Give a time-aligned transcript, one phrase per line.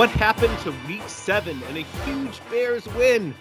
[0.00, 3.34] What happened to week seven and a huge Bears win?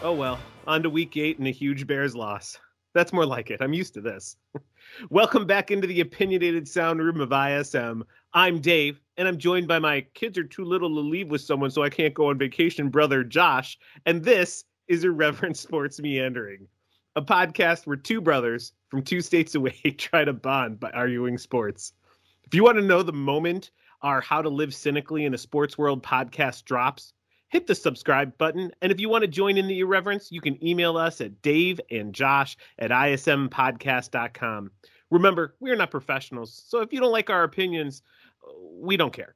[0.00, 2.56] Oh well, on to week eight and a huge Bears loss.
[2.94, 3.60] That's more like it.
[3.60, 4.36] I'm used to this.
[5.10, 8.04] Welcome back into the opinionated sound room of ISM.
[8.32, 11.72] I'm Dave, and I'm joined by my kids are too little to leave with someone,
[11.72, 13.76] so I can't go on vacation, brother Josh.
[14.06, 16.68] And this is Irreverent Sports Meandering,
[17.16, 21.92] a podcast where two brothers from two states away try to bond by arguing sports.
[22.44, 25.78] If you want to know the moment our How to Live Cynically in a Sports
[25.78, 27.12] World podcast drops,
[27.48, 28.72] hit the subscribe button.
[28.80, 31.80] And if you want to join in the irreverence, you can email us at Dave
[31.90, 34.70] and Josh at ismpodcast.com.
[35.10, 38.02] Remember, we're not professionals, so if you don't like our opinions,
[38.46, 39.34] uh, we don't care.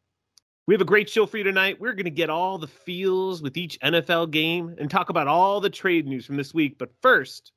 [0.67, 1.81] We have a great show for you tonight.
[1.81, 5.61] We're going to get all the feels with each NFL game and talk about all
[5.61, 6.77] the trade news from this week.
[6.79, 7.53] But first,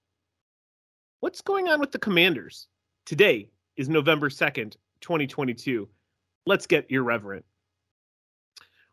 [1.21, 2.67] what's going on with the Commanders?
[3.05, 5.87] Today is November 2nd, 2022
[6.49, 7.45] let's get irreverent.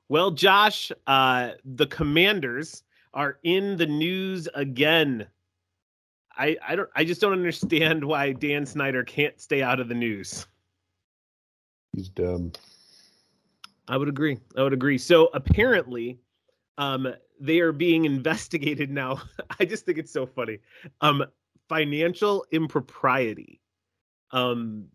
[0.08, 5.26] Well, Josh, uh, the Commanders are in the news again.
[6.36, 9.94] I I don't I just don't understand why Dan Snyder can't stay out of the
[9.94, 10.46] news.
[11.92, 12.52] He's dumb.
[13.88, 14.38] I would agree.
[14.56, 14.98] I would agree.
[14.98, 16.18] So apparently,
[16.76, 17.08] um,
[17.40, 19.22] they are being investigated now.
[19.58, 20.58] I just think it's so funny.
[21.00, 21.24] Um,
[21.68, 23.60] financial impropriety.
[24.32, 24.88] Um,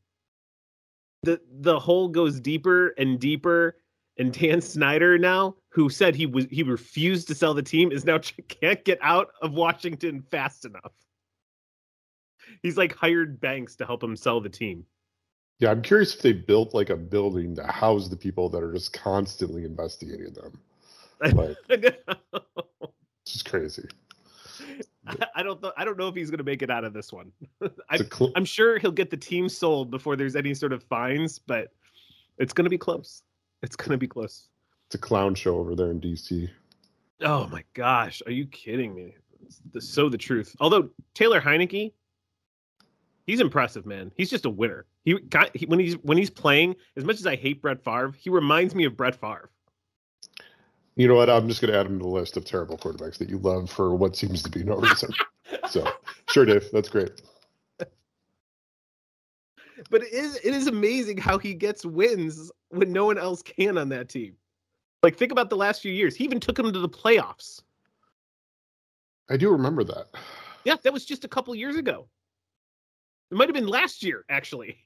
[1.24, 3.78] the the hole goes deeper and deeper.
[4.18, 8.06] And Dan Snyder now, who said he was he refused to sell the team, is
[8.06, 8.20] now
[8.50, 10.92] can't get out of Washington fast enough.
[12.62, 14.86] He's like hired banks to help him sell the team.
[15.60, 18.74] Yeah, I'm curious if they built like a building to house the people that are
[18.74, 20.60] just constantly investigating them.
[21.36, 21.84] Like, it's
[23.28, 23.88] just crazy.
[25.36, 27.12] I don't th- I don't know if he's going to make it out of this
[27.12, 27.32] one.
[27.90, 31.40] I, cl- I'm sure he'll get the team sold before there's any sort of fines,
[31.40, 31.70] but
[32.38, 33.24] it's going to be close.
[33.64, 34.48] It's going to be close.
[34.88, 36.50] It's a clown show over there in DC.
[37.22, 39.16] Oh my gosh, are you kidding me?
[39.74, 40.56] The, so the truth.
[40.60, 41.92] Although Taylor Heinicke,
[43.26, 44.12] he's impressive, man.
[44.16, 44.86] He's just a winner.
[45.04, 48.14] He, got, he when he's when he's playing, as much as I hate Brett Favre,
[48.18, 49.50] he reminds me of Brett Favre.
[51.02, 51.32] You know what?
[51.32, 53.72] I'm just going to add him to the list of terrible quarterbacks that you love
[53.72, 55.12] for what seems to be no reason.
[55.68, 55.84] so,
[56.30, 57.24] sure, Dave, that's great.
[59.90, 63.80] But it is it is amazing how he gets wins when no one else can
[63.80, 64.36] on that team.
[65.02, 66.16] Like think about the last few years.
[66.16, 67.64] He even took him to the playoffs.
[69.28, 70.10] I do remember that.
[70.66, 72.08] Yeah, that was just a couple years ago.
[73.32, 74.78] It might have been last year, actually.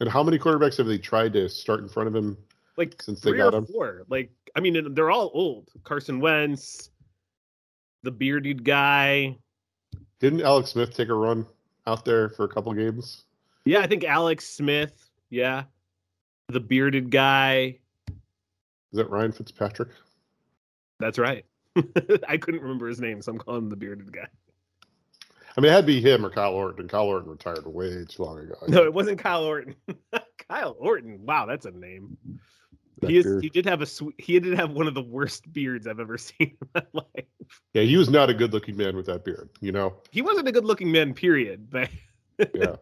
[0.00, 2.38] And how many quarterbacks have they tried to start in front of him
[2.76, 3.66] like since they got him?
[3.66, 4.02] Four.
[4.08, 5.68] Like I mean, they're all old.
[5.84, 6.90] Carson Wentz,
[8.02, 9.36] the bearded guy.
[10.20, 11.46] Didn't Alex Smith take a run
[11.86, 13.24] out there for a couple games?
[13.64, 15.10] Yeah, I think Alex Smith.
[15.30, 15.64] Yeah,
[16.48, 17.78] the bearded guy.
[18.08, 19.88] Is that Ryan Fitzpatrick?
[20.98, 21.44] That's right.
[22.28, 24.28] I couldn't remember his name, so I'm calling him the bearded guy.
[25.56, 28.22] I mean, it had to be him or Kyle Orton, Kyle Orton retired way too
[28.22, 28.54] long ago.
[28.68, 29.74] No, it wasn't Kyle Orton.
[30.48, 31.24] Kyle Orton.
[31.24, 32.16] Wow, that's a name
[33.08, 33.42] he is.
[33.42, 33.86] He did have a.
[34.18, 37.26] He did have one of the worst beards I've ever seen in my life.
[37.74, 39.50] Yeah, he was not a good-looking man with that beard.
[39.60, 41.14] You know, he wasn't a good-looking man.
[41.14, 41.68] Period.
[41.70, 41.90] But
[42.54, 42.76] yeah,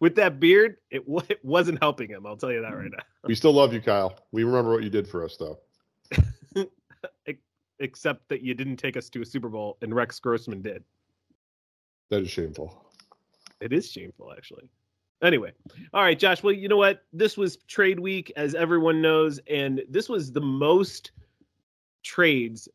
[0.00, 2.26] with that beard, it, it wasn't helping him.
[2.26, 3.02] I'll tell you that right now.
[3.24, 4.18] We still love you, Kyle.
[4.32, 5.58] We remember what you did for us, though.
[7.78, 10.84] Except that you didn't take us to a Super Bowl, and Rex Grossman did.
[12.10, 12.92] That is shameful.
[13.60, 14.68] It is shameful, actually.
[15.22, 15.52] Anyway,
[15.94, 16.42] all right, Josh.
[16.42, 17.04] Well, you know what?
[17.12, 21.12] This was trade week, as everyone knows, and this was the most
[22.02, 22.68] trades,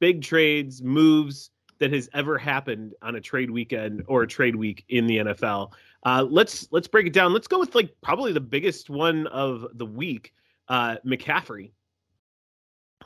[0.00, 4.84] big trades, moves that has ever happened on a trade weekend or a trade week
[4.88, 5.72] in the NFL.
[6.04, 7.32] Uh, let's let's break it down.
[7.32, 10.34] Let's go with like probably the biggest one of the week.
[10.68, 11.72] Uh, McCaffrey.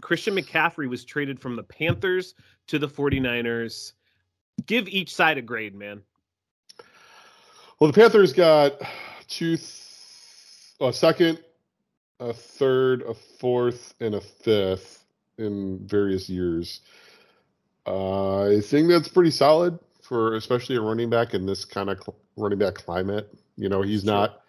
[0.01, 2.35] Christian McCaffrey was traded from the Panthers
[2.69, 3.93] to the 49ers.
[4.67, 6.03] Give each side a grade, man.
[7.81, 8.81] Well, the Panthers got
[9.29, 9.71] two, th-
[10.81, 11.39] a second,
[12.19, 15.05] a third, a fourth, and a fifth
[15.39, 16.81] in various years.
[17.87, 21.99] Uh, I think that's pretty solid for especially a running back in this kind of
[22.03, 23.33] cl- running back climate.
[23.57, 24.41] You know, he's not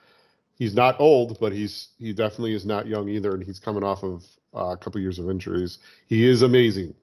[0.57, 4.03] he's not old, but he's he definitely is not young either, and he's coming off
[4.03, 5.77] of uh, a couple years of injuries.
[6.07, 6.95] He is amazing.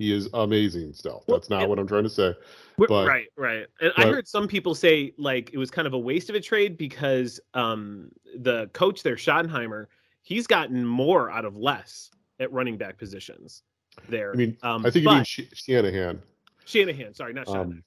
[0.00, 1.24] He is amazing still.
[1.28, 2.34] That's not what I'm trying to say.
[2.78, 3.66] But, right, right.
[3.82, 6.34] And but, I heard some people say like it was kind of a waste of
[6.34, 9.88] a trade because um, the coach there, Schottenheimer,
[10.22, 13.62] he's gotten more out of less at running back positions
[14.08, 14.32] there.
[14.32, 16.22] I mean, um, I think you mean Sh- Shanahan.
[16.64, 17.66] Shanahan, sorry, not Shanahan.
[17.66, 17.84] Um,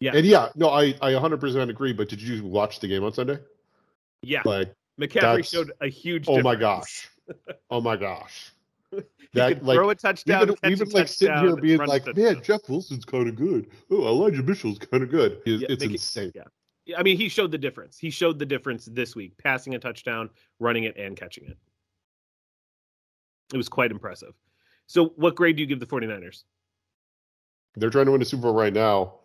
[0.00, 0.16] yeah.
[0.16, 1.92] And yeah, no, I, I 100% agree.
[1.92, 3.38] But did you watch the game on Sunday?
[4.20, 4.42] Yeah.
[4.44, 6.24] Like McCaffrey showed a huge.
[6.26, 7.08] Oh my gosh.
[7.70, 8.50] oh my gosh.
[9.34, 10.54] That like throw a touchdown.
[10.62, 13.68] We've been like sitting here being like, man, Jeff Wilson's kind of good.
[13.90, 15.42] Oh, Elijah Mitchell's kind of good.
[15.44, 16.32] It's, yeah, it's insane.
[16.34, 16.44] Yeah.
[16.96, 17.98] I mean, he showed the difference.
[17.98, 21.58] He showed the difference this week, passing a touchdown, running it, and catching it.
[23.52, 24.34] It was quite impressive.
[24.86, 26.44] So, what grade do you give the 49ers?
[27.74, 29.16] They're trying to win a Super Bowl right now.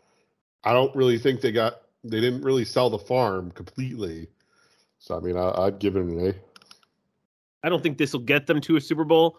[0.63, 4.27] I don't really think they got, they didn't really sell the farm completely.
[4.99, 6.33] So, I mean, I, would give it an A.
[7.63, 9.37] I don't think this will get them to a Super Bowl,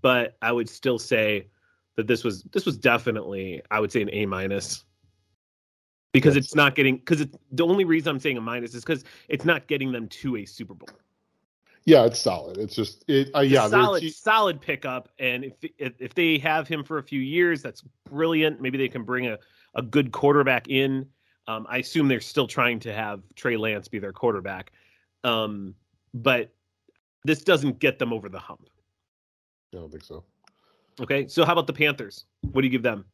[0.00, 1.48] but I would still say
[1.96, 4.84] that this was this was definitely I would say an A minus
[6.12, 9.44] because it's not getting because the only reason I'm saying a minus is because it's
[9.44, 10.88] not getting them to a Super Bowl.
[11.84, 12.58] Yeah, it's solid.
[12.58, 13.30] It's just it.
[13.34, 15.08] Uh, yeah, solid, solid pickup.
[15.18, 18.60] And if, if if they have him for a few years, that's brilliant.
[18.60, 19.38] Maybe they can bring a
[19.74, 21.06] a good quarterback in.
[21.48, 24.70] Um, I assume they're still trying to have Trey Lance be their quarterback,
[25.24, 25.74] um,
[26.14, 26.52] but
[27.24, 28.68] this doesn't get them over the hump.
[29.72, 30.24] I don't think so.
[31.00, 32.24] Okay, so how about the Panthers?
[32.52, 33.04] What do you give them?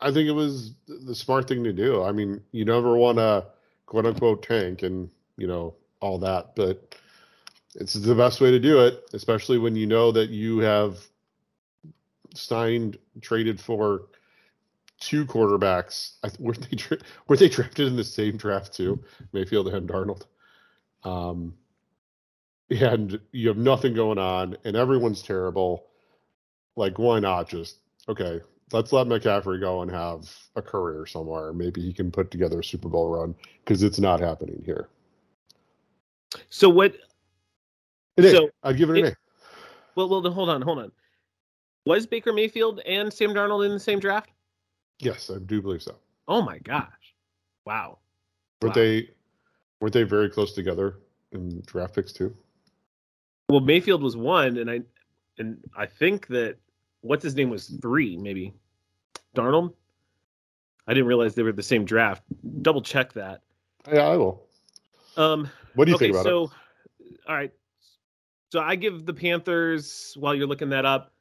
[0.00, 2.02] I think it was the smart thing to do.
[2.02, 3.46] I mean, you never want to
[3.86, 6.94] quote unquote tank and you know all that, but
[7.74, 10.98] it's the best way to do it, especially when you know that you have
[12.34, 14.02] signed traded for
[15.00, 16.12] two quarterbacks.
[16.38, 19.02] were they were they drafted in the same draft too?
[19.32, 20.26] Mayfield and Darnold.
[21.04, 21.54] Um,
[22.70, 25.86] and you have nothing going on, and everyone's terrible.
[26.76, 27.78] Like, why not just
[28.08, 28.40] okay?
[28.72, 31.52] Let's let McCaffrey go and have a career somewhere.
[31.52, 33.34] Maybe he can put together a Super Bowl run
[33.64, 34.88] because it's not happening here.
[36.50, 36.94] So what?
[38.18, 39.16] It so I'd give it an A.
[39.94, 40.92] Well, well, hold on, hold on.
[41.86, 44.30] Was Baker Mayfield and Sam Darnold in the same draft?
[44.98, 45.94] Yes, I do believe so.
[46.26, 47.14] Oh my gosh!
[47.64, 47.98] Wow.
[48.60, 48.82] Weren't wow.
[48.82, 49.08] they?
[49.80, 50.98] Weren't they very close together
[51.32, 52.36] in draft picks too?
[53.48, 54.82] Well, Mayfield was one, and I
[55.38, 56.56] and I think that
[57.00, 58.52] what's his name was three, maybe
[59.34, 59.72] Darnold.
[60.86, 62.22] I didn't realize they were the same draft.
[62.62, 63.40] Double check that.
[63.90, 64.42] Yeah, I will.
[65.16, 66.50] Um, what do you okay, think about so, it?
[66.50, 67.52] So, all right.
[68.52, 71.12] So I give the Panthers while you're looking that up.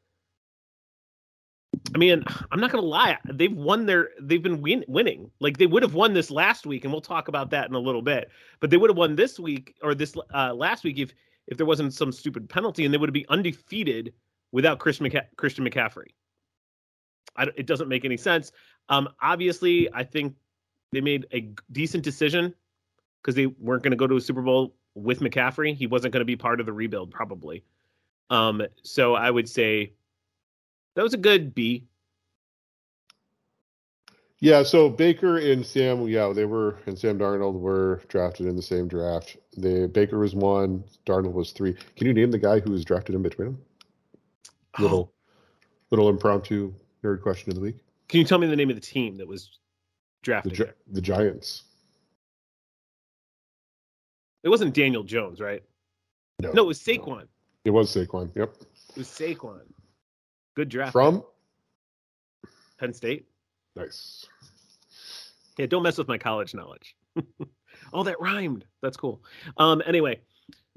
[1.96, 3.18] I mean, I'm not gonna lie.
[3.26, 4.10] They've won their.
[4.22, 5.32] They've been win, winning.
[5.40, 7.80] Like they would have won this last week, and we'll talk about that in a
[7.80, 8.30] little bit.
[8.60, 11.14] But they would have won this week or this uh, last week if
[11.48, 14.14] if there wasn't some stupid penalty, and they would be undefeated
[14.52, 16.08] without Christian, McCa- Christian McCaffrey.
[17.56, 18.52] it doesn't make any sense.
[18.90, 20.36] Um, obviously, I think
[20.92, 22.54] they made a decent decision
[23.22, 25.76] because they weren't going to go to a Super Bowl with McCaffrey.
[25.76, 27.64] He wasn't going to be part of the rebuild, probably.
[28.30, 29.94] Um, so I would say
[30.96, 31.86] that was a good B.
[34.40, 38.62] Yeah, so Baker and Sam, yeah, they were and Sam Darnold were drafted in the
[38.62, 39.38] same draft.
[39.56, 41.76] The Baker was one, Darnold was three.
[41.96, 43.62] Can you name the guy who was drafted in between them?
[44.78, 44.84] Oh.
[44.84, 45.14] Little, oh.
[45.90, 46.72] little impromptu
[47.04, 47.78] nerd question of the week.
[48.10, 49.58] Can you tell me the name of the team that was
[50.22, 50.56] drafted?
[50.56, 51.64] The, the Giants.
[54.44, 55.64] It wasn't Daniel Jones, right?
[56.40, 57.22] No, no, it was Saquon.
[57.22, 57.28] No.
[57.66, 58.30] It was Saquon.
[58.36, 58.54] Yep.
[58.92, 59.62] It was Saquon.
[60.56, 60.94] Good draft.
[60.94, 61.24] From
[62.80, 63.26] Penn State.
[63.78, 64.26] Nice.
[65.58, 66.96] Yeah, don't mess with my college knowledge.
[67.94, 68.66] oh, that rhymed.
[68.82, 69.24] That's cool.
[69.58, 70.20] Um, anyway,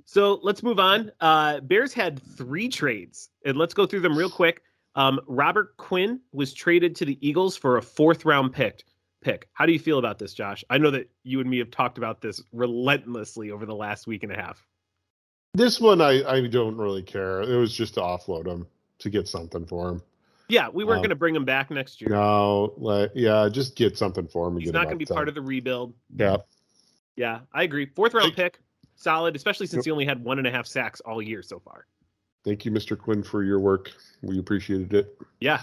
[0.05, 1.13] so let's move on.
[1.21, 4.63] Uh, Bears had three trades, and let's go through them real quick.
[4.95, 8.85] Um, Robert Quinn was traded to the Eagles for a fourth round pick.
[9.23, 9.49] Pick.
[9.53, 10.65] How do you feel about this, Josh?
[10.71, 14.23] I know that you and me have talked about this relentlessly over the last week
[14.23, 14.67] and a half.
[15.53, 17.43] This one, I, I don't really care.
[17.43, 18.67] It was just to offload him
[19.01, 20.03] to get something for him.
[20.51, 22.11] Yeah, we weren't um, going to bring him back next year.
[22.11, 24.59] No, like, yeah, just get something for him.
[24.59, 25.95] He's not going to be part of the rebuild.
[26.17, 26.39] Yeah.
[27.17, 27.87] Yeah, I agree.
[27.87, 28.61] Fourth round pick,
[28.97, 29.85] solid, especially since yep.
[29.85, 31.87] he only had one and a half sacks all year so far.
[32.45, 32.99] Thank you, Mr.
[32.99, 33.93] Quinn, for your work.
[34.23, 35.19] We appreciated it.
[35.41, 35.61] Yeah,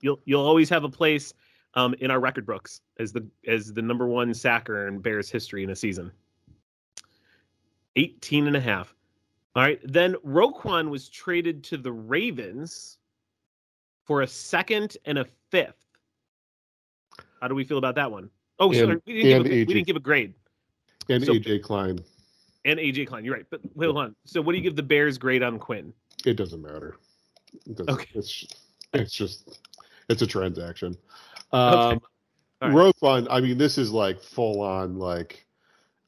[0.00, 1.34] you'll you'll always have a place
[1.74, 5.62] um, in our record books as the as the number one sacker in Bears history
[5.62, 6.10] in a season.
[7.96, 8.94] 18 and a half.
[9.54, 9.80] All right.
[9.82, 12.98] Then Roquan was traded to the Ravens
[14.08, 15.76] for a second and a fifth.
[17.40, 18.30] How do we feel about that one?
[18.58, 20.32] Oh, and, sorry, we didn't, give a, we didn't give a grade.
[21.10, 22.00] And so, AJ Klein.
[22.64, 23.46] And AJ Klein, you're right.
[23.50, 24.16] But wait, hold on.
[24.24, 25.92] So, what do you give the Bears grade on Quinn?
[26.26, 26.96] It doesn't matter.
[27.66, 28.08] It doesn't, okay.
[28.14, 28.46] It's
[28.94, 29.60] it's just
[30.08, 30.96] it's a transaction.
[31.52, 31.98] Um, okay.
[32.62, 32.72] Right.
[32.72, 35.46] Roquan, I mean, this is like full on like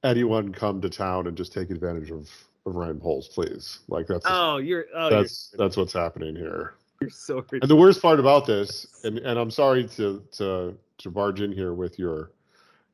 [0.03, 2.29] anyone come to town and just take advantage of
[2.67, 3.81] of Ryan Poles, please.
[3.89, 6.75] Like that's oh, you're oh, that's you're that's what's happening here.
[7.01, 7.63] You're so ridiculous.
[7.63, 11.53] And the worst part about this, and and I'm sorry to to to barge in
[11.53, 12.33] here with your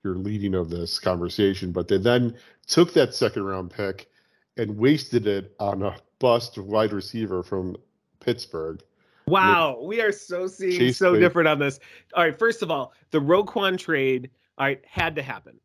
[0.04, 2.36] your leading of this conversation, but they then
[2.66, 4.08] took that second round pick
[4.56, 7.76] and wasted it on a bust wide receiver from
[8.20, 8.82] Pittsburgh.
[9.26, 11.80] Wow, we are so seeing Chase so different on this.
[12.14, 15.58] All right, first of all, the Roquan trade, all right, had to happen.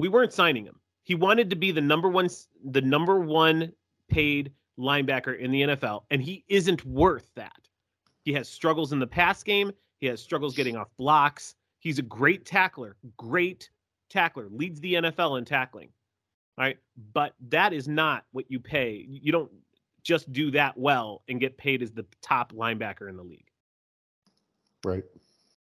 [0.00, 0.80] We weren't signing him.
[1.04, 2.30] He wanted to be the number one,
[2.64, 3.72] the number one
[4.08, 7.52] paid linebacker in the NFL, and he isn't worth that.
[8.24, 9.72] He has struggles in the pass game.
[10.00, 11.54] He has struggles getting off blocks.
[11.78, 13.70] He's a great tackler, great
[14.08, 15.88] tackler, leads the NFL in tackling.
[16.58, 16.78] All right,
[17.12, 19.04] but that is not what you pay.
[19.08, 19.50] You don't
[20.02, 23.46] just do that well and get paid as the top linebacker in the league.
[24.84, 25.04] Right.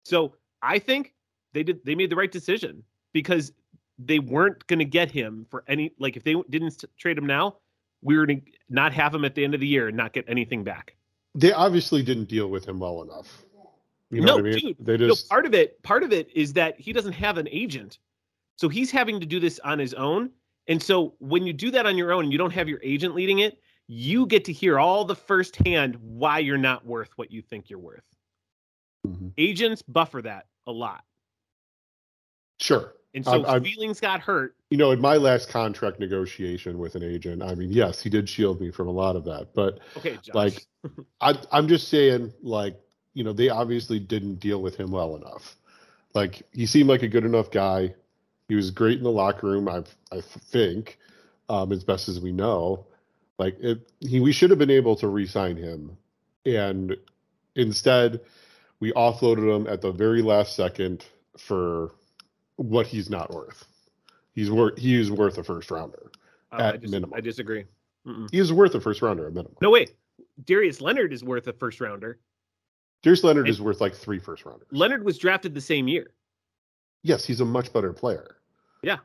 [0.05, 1.15] So I think
[1.53, 3.53] they did they made the right decision because
[3.99, 7.57] they weren't going to get him for any like if they didn't trade him now,
[8.03, 10.13] we were going to not have him at the end of the year and not
[10.13, 10.95] get anything back.
[11.35, 13.45] They obviously didn't deal with him well enough.
[14.11, 14.59] You know no, what I mean?
[14.59, 17.37] dude, they no, just part of it part of it is that he doesn't have
[17.39, 17.99] an agent.
[18.57, 20.31] So he's having to do this on his own.
[20.67, 23.15] And so when you do that on your own and you don't have your agent
[23.15, 27.43] leading it, you get to hear all the firsthand why you're not worth what you
[27.43, 28.05] think you're worth.
[29.07, 29.33] Mhm.
[29.39, 31.05] Agents buffer that a lot.
[32.61, 32.95] sure.
[33.15, 34.55] And so I'm- feelings got hurt.
[34.71, 38.29] You know, in my last contract negotiation with an agent, I mean, yes, he did
[38.29, 40.35] shield me from a lot of that, but Okay, Josh.
[40.35, 40.67] like
[41.21, 42.79] I, I'm just saying, like,
[43.15, 45.57] you know, they obviously didn't deal with him well enough.
[46.15, 47.95] Like, he seemed like a good enough guy.
[48.49, 50.99] He was great in the locker room, I, I think,
[51.49, 52.87] um, as best as we know.
[53.39, 55.97] Like, it, he, we should have been able to re-sign him,
[56.45, 56.95] and
[57.57, 58.21] instead,
[58.81, 61.05] we offloaded him at the very last second
[61.39, 61.93] for
[62.59, 63.65] what he's not worth.
[64.35, 66.11] He's worth he is worth a first rounder.
[66.53, 67.15] Uh, I, at dis- minimum.
[67.17, 67.65] I disagree.
[68.07, 68.29] Mm-mm.
[68.31, 69.57] He is worth a first rounder at minimum.
[69.63, 69.87] No way.
[70.45, 72.19] Darius Leonard is worth a first rounder.
[73.03, 74.69] Darius Leonard And- is worth like three first rounders.
[74.71, 76.11] Leonard was drafted the same year.
[77.03, 78.37] yes, he's a much better player.
[78.83, 78.99] Yeah.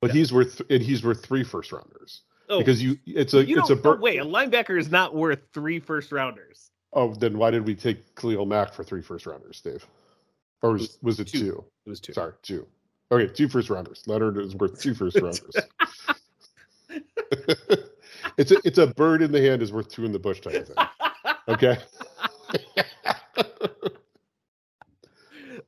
[0.00, 0.14] But Yeah.
[0.14, 3.70] he's worth and he's worth three first rounders Oh, because you it's a you it's
[3.70, 4.16] a don't, no bur- way.
[4.18, 6.70] A linebacker is not worth three first rounders.
[6.92, 9.84] oh then why did we take Khalil Mack for three first rounders, Dave?
[10.62, 11.38] Or was, was it two.
[11.40, 11.64] two?
[11.86, 12.12] It was two.
[12.12, 12.66] Sorry, two.
[13.12, 14.02] Okay, two first rounders.
[14.06, 15.56] Leonard is worth two first rounders.
[18.36, 20.54] it's a it's a bird in the hand is worth two in the bush type
[20.54, 20.76] of thing.
[21.48, 21.76] Okay.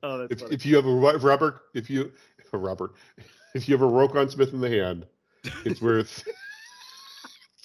[0.03, 2.13] oh, that's if, if you have a rubber, if you
[2.53, 2.93] a rubber,
[3.55, 5.07] if you have a Roquan Smith in the hand,
[5.65, 6.23] it's worth.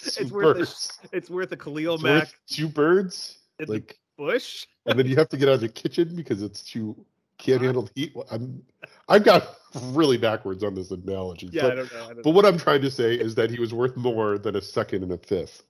[0.00, 0.98] It's worth a- birds.
[1.12, 3.38] it's worth a Khalil It's Mack two birds.
[3.58, 4.66] in the Like, bush.
[4.86, 6.96] and then you have to get out of the kitchen because it's too
[7.38, 8.16] can't handle the heat.
[8.30, 8.62] I'm,
[9.08, 11.48] I've got really backwards on this analogy.
[11.52, 12.04] Yeah, but, I don't know.
[12.04, 14.56] I don't but what I'm trying to say is that he was worth more than
[14.56, 15.62] a second and a fifth.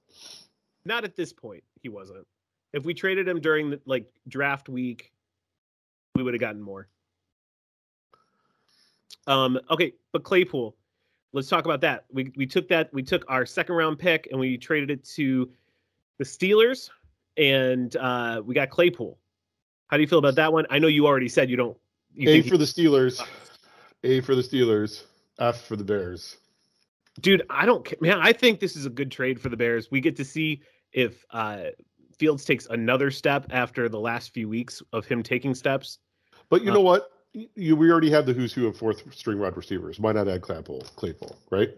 [0.84, 1.62] Not at this point.
[1.82, 2.26] He wasn't.
[2.72, 5.12] If we traded him during the like draft week,
[6.14, 6.88] we would have gotten more.
[9.26, 9.60] Um.
[9.70, 10.74] Okay, but Claypool.
[11.34, 12.06] Let's talk about that.
[12.10, 12.92] We we took that.
[12.92, 15.50] We took our second round pick and we traded it to
[16.16, 16.88] the Steelers,
[17.36, 19.17] and uh, we got Claypool.
[19.88, 20.66] How do you feel about that one?
[20.70, 21.76] I know you already said you don't.
[22.14, 23.20] You A think he- for the Steelers,
[24.04, 25.04] A for the Steelers,
[25.38, 26.36] F for the Bears.
[27.20, 29.90] dude i don't ca- man i think this is a good trade for the bears
[29.90, 31.64] we get to see if uh
[32.16, 35.98] Fields takes another step after the last few weeks of him taking steps
[36.48, 37.10] But you Uh, know what?
[37.54, 39.98] You, we already have the who's who of fourth string wide receivers.
[40.00, 40.80] Why not add Claypool?
[40.96, 41.70] Claypool, right?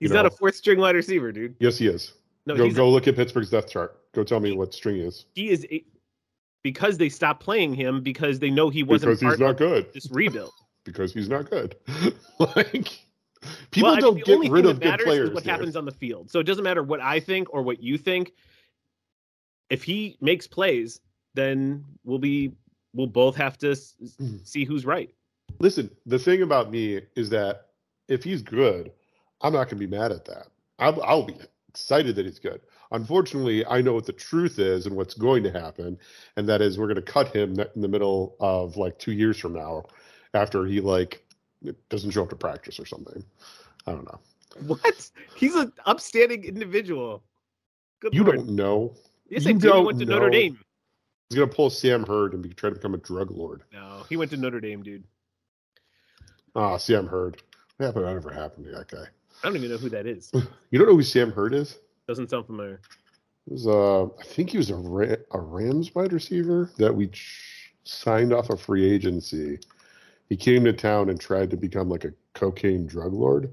[0.00, 0.28] he's You not know.
[0.28, 2.12] a fourth string wide receiver dude Yes, he is.
[2.46, 3.98] no go go look at Pittsburgh's depth chart.
[4.14, 5.24] Go tell me what string he is.
[5.34, 5.84] he is a,
[6.62, 9.92] because they stopped playing him because they know he wasn't Because he's not good.
[9.92, 10.52] this rebuild
[10.84, 11.76] Because he's not good.
[12.38, 12.98] like
[13.70, 15.30] people well, don't the get only rid of good players.
[15.30, 15.50] what Dave.
[15.52, 18.32] happens on the field so it doesn't matter what i think or what you think
[19.68, 21.00] if he makes plays
[21.34, 22.52] then we'll be
[22.94, 24.36] we'll both have to s- Hmm.
[24.44, 25.10] see who's right
[25.58, 27.66] Listen, the thing about me is that
[28.08, 28.90] if he's good,
[29.42, 30.46] I'm not going to be mad at that.
[30.78, 31.36] I'll, I'll be
[31.68, 32.62] excited that he's good.
[32.92, 35.98] Unfortunately, I know what the truth is and what's going to happen,
[36.36, 39.38] and that is we're going to cut him in the middle of like two years
[39.38, 39.84] from now,
[40.34, 41.24] after he like
[41.88, 43.24] doesn't show up to practice or something.
[43.86, 44.20] I don't know.
[44.66, 45.10] What?
[45.36, 47.22] He's an upstanding individual.
[48.00, 48.36] Good You lord.
[48.36, 48.94] don't know.
[49.28, 49.72] Yes, you I do.
[49.72, 50.28] He went to Notre.
[50.30, 50.58] Dame.
[51.30, 53.62] He's going to pull Sam Hurd and be, try to become a drug lord.
[53.72, 55.04] No, he went to Notre Dame, dude.
[56.54, 57.40] Ah, Sam Hurd.
[57.78, 58.04] What happened?
[58.04, 59.04] Whatever happened to that guy?
[59.42, 60.30] I don't even know who that is.
[60.70, 61.78] You don't know who Sam Hurd is?
[62.08, 62.80] Doesn't sound familiar.
[63.46, 67.08] He was uh, I think he was a Ra- a Rams wide receiver that we
[67.08, 69.58] ch- signed off a free agency.
[70.28, 73.52] He came to town and tried to become like a cocaine drug lord,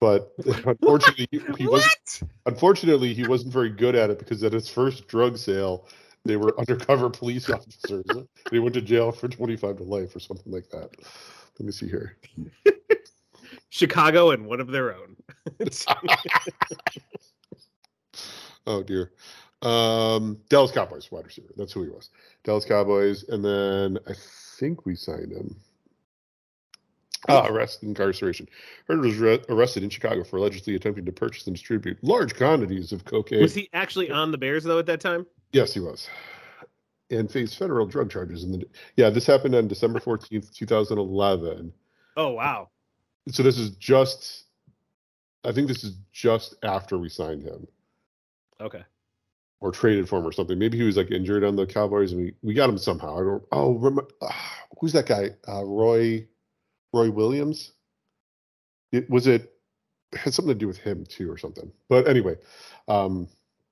[0.00, 0.32] but
[0.66, 2.22] unfortunately, he, he wasn't.
[2.46, 5.88] Unfortunately, he wasn't very good at it because at his first drug sale,
[6.24, 8.04] they were undercover police officers.
[8.50, 10.90] They went to jail for twenty five to life or something like that.
[11.58, 12.16] Let me see here.
[13.70, 15.16] Chicago and one of their own.
[18.66, 19.12] Oh dear.
[19.62, 21.48] Um, Dallas Cowboys wide receiver.
[21.56, 22.10] That's who he was.
[22.42, 24.12] Dallas Cowboys, and then I
[24.58, 25.56] think we signed him.
[27.26, 28.46] Ah, arrest incarceration.
[28.86, 32.92] Hurd was re- arrested in Chicago for allegedly attempting to purchase and distribute large quantities
[32.92, 33.40] of cocaine.
[33.40, 35.26] Was he actually on the Bears though at that time?
[35.52, 36.08] Yes, he was.
[37.10, 38.44] And faced federal drug charges.
[38.44, 38.66] In the
[38.96, 41.72] yeah, this happened on December fourteenth, two thousand eleven.
[42.18, 42.68] Oh wow.
[43.30, 44.44] So this is just,
[45.44, 47.66] I think this is just after we signed him
[48.60, 48.82] Okay.
[49.60, 50.58] or traded for him or something.
[50.58, 53.14] Maybe he was like injured on the Cowboys and we, we got him somehow.
[53.16, 53.42] I don't.
[53.52, 54.30] Oh, remember, uh,
[54.80, 55.30] who's that guy?
[55.48, 56.26] Uh, Roy,
[56.92, 57.72] Roy Williams.
[58.92, 59.52] It was it,
[60.12, 61.72] it had something to do with him too or something.
[61.88, 62.36] But anyway,
[62.88, 63.28] um,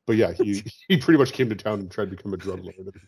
[0.07, 2.65] but yeah, he he pretty much came to town and tried to become a drug
[2.65, 3.01] lord.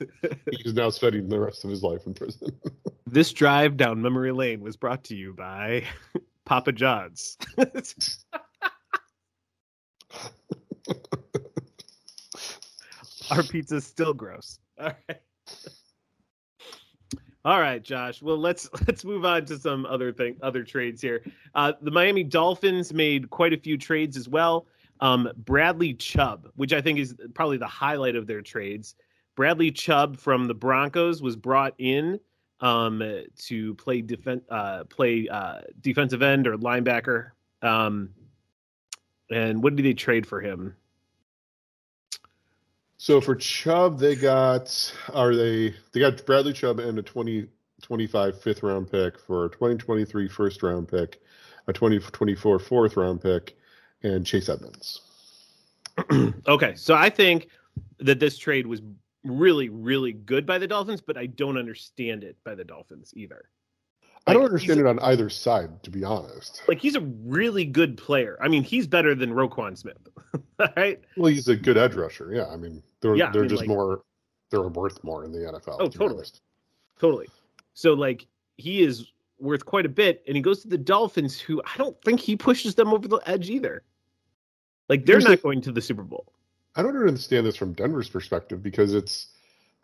[0.50, 2.48] He's now spending the rest of his life in prison.
[3.06, 5.84] This drive down memory lane was brought to you by
[6.46, 7.36] Papa John's.
[13.30, 14.58] Our pizza's still gross.
[14.78, 15.20] All right.
[17.46, 18.22] All right, Josh.
[18.22, 21.22] Well, let's let's move on to some other thing, other trades here.
[21.54, 24.66] Uh, the Miami Dolphins made quite a few trades as well.
[25.00, 28.94] Um, Bradley Chubb, which I think is probably the highlight of their trades.
[29.36, 32.18] Bradley Chubb from the Broncos was brought in
[32.60, 33.02] um,
[33.38, 37.32] to play defen- uh, play uh, defensive end or linebacker.
[37.60, 38.10] Um,
[39.30, 40.74] and what did they trade for him?
[43.04, 48.62] So for Chubb, they got are they they got Bradley Chubb and a 2025 fifth
[48.62, 51.20] round pick for a 2023 first round pick,
[51.66, 53.58] a 2024 fourth round pick,
[54.02, 55.02] and Chase Edmonds.
[56.48, 57.50] okay, so I think
[57.98, 58.80] that this trade was
[59.22, 63.50] really, really good by the Dolphins, but I don't understand it by the Dolphins either.
[64.26, 66.62] I don't understand it on either side, to be honest.
[66.66, 68.38] Like he's a really good player.
[68.40, 69.98] I mean, he's better than Roquan Smith.
[70.76, 71.00] right?
[71.16, 72.32] Well, he's a good edge rusher.
[72.32, 74.02] Yeah, I mean they're Yeah, they're mean, just like- more
[74.50, 75.76] they're worth more in the NFL.
[75.80, 76.24] Oh, to totally.
[76.98, 77.26] Totally.
[77.74, 79.06] So like he is
[79.40, 82.36] worth quite a bit, and he goes to the Dolphins, who I don't think he
[82.36, 83.82] pushes them over the edge either.
[84.88, 86.32] Like they're Here's not the- going to the Super Bowl.
[86.76, 89.28] I don't understand this from Denver's perspective because it's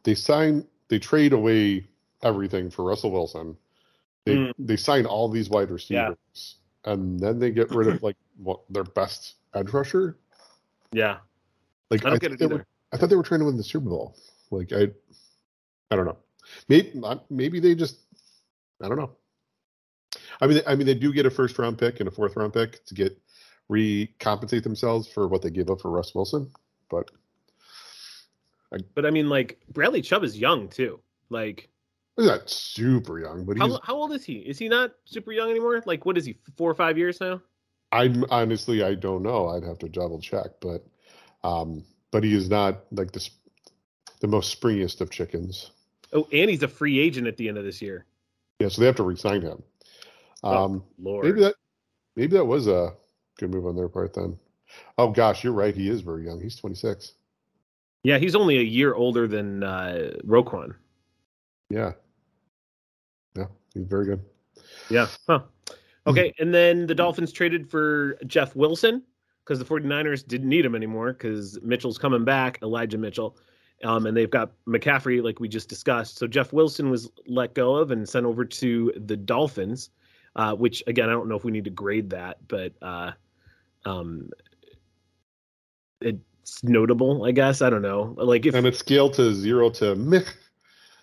[0.05, 1.87] they sign they trade away
[2.23, 3.57] everything for Russell Wilson.
[4.27, 4.53] They Mm.
[4.59, 8.85] they sign all these wide receivers and then they get rid of like what their
[8.85, 10.19] best edge rusher.
[10.93, 11.19] Yeah.
[11.91, 12.57] Like I don't get it either.
[12.57, 14.17] were, I thought they were trying to win the Super Bowl.
[14.51, 14.89] Like I
[15.91, 16.19] I don't know.
[16.69, 17.99] Maybe not, maybe they just
[18.83, 19.13] I don't know.
[20.41, 22.53] I mean I mean they do get a first round pick and a fourth round
[22.53, 23.19] pick to get
[23.71, 26.51] recompensate themselves for what they gave up for Russ Wilson,
[26.91, 27.11] but
[28.95, 31.01] But I mean, like Bradley Chubb is young too.
[31.29, 31.69] Like
[32.17, 33.63] He's not super young, but he's.
[33.73, 34.35] how how old is he?
[34.35, 35.83] Is he not super young anymore?
[35.87, 36.37] Like what is he?
[36.57, 37.41] Four or five years now?
[37.93, 39.49] I'm honestly, I don't know.
[39.49, 40.87] I'd have to double check, but,
[41.43, 43.29] um, but he is not like the
[44.21, 45.71] the most springiest of chickens.
[46.13, 48.05] Oh, and he's a free agent at the end of this year.
[48.59, 49.63] Yeah, so they have to resign him.
[50.43, 51.25] Oh, Um, Lord.
[51.25, 51.55] maybe that
[52.17, 52.93] maybe that was a
[53.39, 54.39] good move on their part then.
[54.99, 55.75] Oh gosh, you're right.
[55.75, 56.41] He is very young.
[56.41, 57.15] He's 26.
[58.03, 60.75] Yeah, he's only a year older than uh, Roquan.
[61.71, 61.93] Yeah,
[63.37, 64.21] yeah, he's very good.
[64.91, 65.07] Yeah.
[65.27, 65.41] Huh.
[66.07, 69.03] Okay, and then the Dolphins traded for Jeff Wilson
[69.45, 73.37] because the 49ers didn't need him anymore because Mitchell's coming back, Elijah Mitchell.
[73.83, 76.19] Um, and they've got McCaffrey, like we just discussed.
[76.19, 79.91] So Jeff Wilson was let go of and sent over to the Dolphins,
[80.37, 83.13] uh, which, again, I don't know if we need to grade that, but uh,
[83.87, 84.31] um,
[86.03, 87.63] it's notable, I guess.
[87.63, 88.15] I don't know.
[88.19, 90.21] Like, if And it's scaled to zero to meh.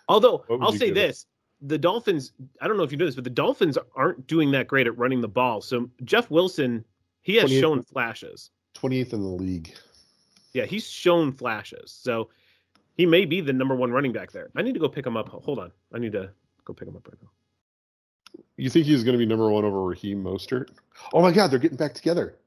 [0.08, 1.08] Although I'll say give it?
[1.08, 1.26] this,
[1.62, 4.68] the Dolphins, I don't know if you know this, but the Dolphins aren't doing that
[4.68, 5.62] great at running the ball.
[5.62, 6.86] So Jeff Wilson,
[7.22, 8.52] he has 28 shown flashes.
[8.76, 9.74] 28th in the league.
[10.54, 11.92] Yeah, he's shown flashes.
[11.92, 12.30] So
[12.96, 14.50] he may be the number one running back there.
[14.56, 15.30] I need to go pick him up.
[15.30, 15.72] Hold on.
[15.94, 16.30] I need to
[16.66, 17.30] go pick him up right now.
[18.58, 20.70] You think he's going to be number one over Raheem Mostert?
[21.14, 22.38] Oh my God, they're getting back together.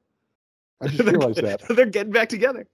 [0.81, 1.61] I just realized that.
[1.69, 2.67] They're getting back together.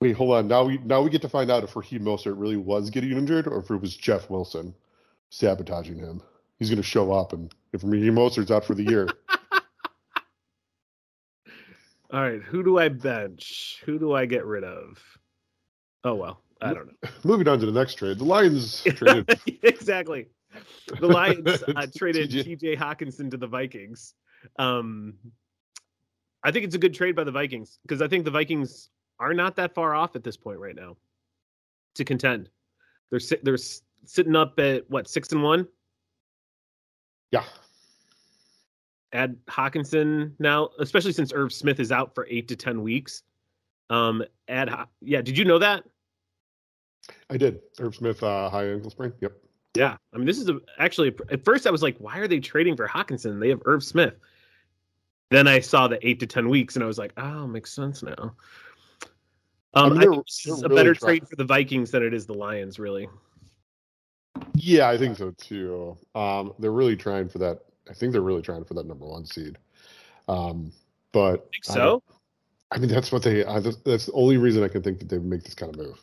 [0.00, 0.48] Wait, hold on.
[0.48, 3.46] Now we now we get to find out if Raheem Mostert really was getting injured
[3.46, 4.74] or if it was Jeff Wilson
[5.30, 6.22] sabotaging him.
[6.58, 9.08] He's going to show up, and if Raheem Mostert's out for the year,
[12.14, 12.40] All right.
[12.40, 13.82] Who do I bench?
[13.84, 15.02] Who do I get rid of?
[16.04, 16.40] Oh, well.
[16.62, 17.08] I don't know.
[17.24, 19.38] moving on to the next trade, the Lions traded.
[19.62, 20.28] exactly.
[21.00, 22.60] The Lions uh, traded TJ.
[22.60, 24.14] TJ Hockenson to the Vikings.
[24.60, 25.14] Um,
[26.44, 29.34] I think it's a good trade by the Vikings because I think the Vikings are
[29.34, 30.96] not that far off at this point right now
[31.94, 32.48] to contend.
[33.10, 35.68] They're si- they're s- sitting up at what six and one.
[37.30, 37.44] yeah,
[39.12, 43.22] Add Hockenson now, especially since Irv Smith is out for eight to ten weeks.
[43.90, 44.88] Um, ad hoc.
[45.00, 45.84] Yeah, did you know that?
[47.30, 47.60] I did.
[47.78, 49.12] Irv Smith, uh, high ankle sprain.
[49.20, 49.32] Yep.
[49.76, 52.38] Yeah, I mean, this is a, actually at first I was like, why are they
[52.40, 53.40] trading for Hockenson?
[53.40, 54.14] They have Irv Smith.
[55.30, 58.02] Then I saw the eight to ten weeks, and I was like, oh, makes sense
[58.02, 58.34] now.
[59.76, 61.08] Um, I, mean, I think this is a really better trying.
[61.20, 63.08] trade for the Vikings than it is the Lions, really.
[64.54, 65.96] Yeah, I think so too.
[66.14, 67.60] Um, they're really trying for that.
[67.88, 69.58] I think they're really trying for that number one seed.
[70.28, 70.72] Um,
[71.12, 72.02] but so.
[72.70, 73.44] I, I, mean, that's what they.
[73.44, 75.80] I, that's the only reason I can think that they would make this kind of
[75.80, 76.00] move,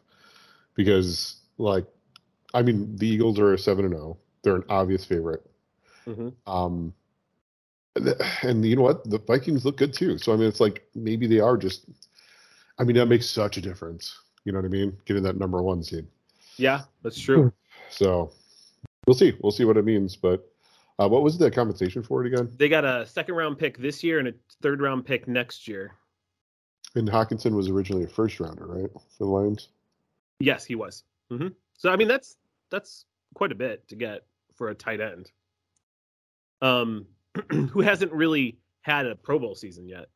[0.76, 1.86] because like,
[2.54, 4.04] I mean, the Eagles are a seven and zero.
[4.04, 4.18] Oh.
[4.44, 5.46] They're an obvious favorite.
[6.08, 6.30] Mm-hmm.
[6.52, 6.94] Um,
[7.96, 9.10] and, and you know what?
[9.10, 10.18] The Vikings look good too.
[10.18, 11.86] So I mean, it's like maybe they are just.
[12.80, 14.18] I mean, that makes such a difference.
[14.46, 14.98] You know what I mean?
[15.06, 16.08] Getting that number one seed.
[16.58, 17.54] Yeah, that's true.
[17.90, 18.32] So
[19.06, 19.34] we'll see.
[19.42, 20.16] We'll see what it means.
[20.16, 20.48] But
[21.00, 22.52] uh, what was the compensation for it again?
[22.58, 25.96] They got a second round pick this year and a third round pick next year.
[26.96, 29.70] And Hockenson was originally a first rounder, right, for the Lions?
[30.40, 31.04] Yes, he was.
[31.32, 31.50] Mm-hmm.
[31.78, 32.38] So I mean, that's
[32.70, 34.22] that's quite a bit to get
[34.56, 35.32] for a tight end,
[36.62, 37.06] um,
[37.50, 40.08] who hasn't really had a Pro Bowl season yet.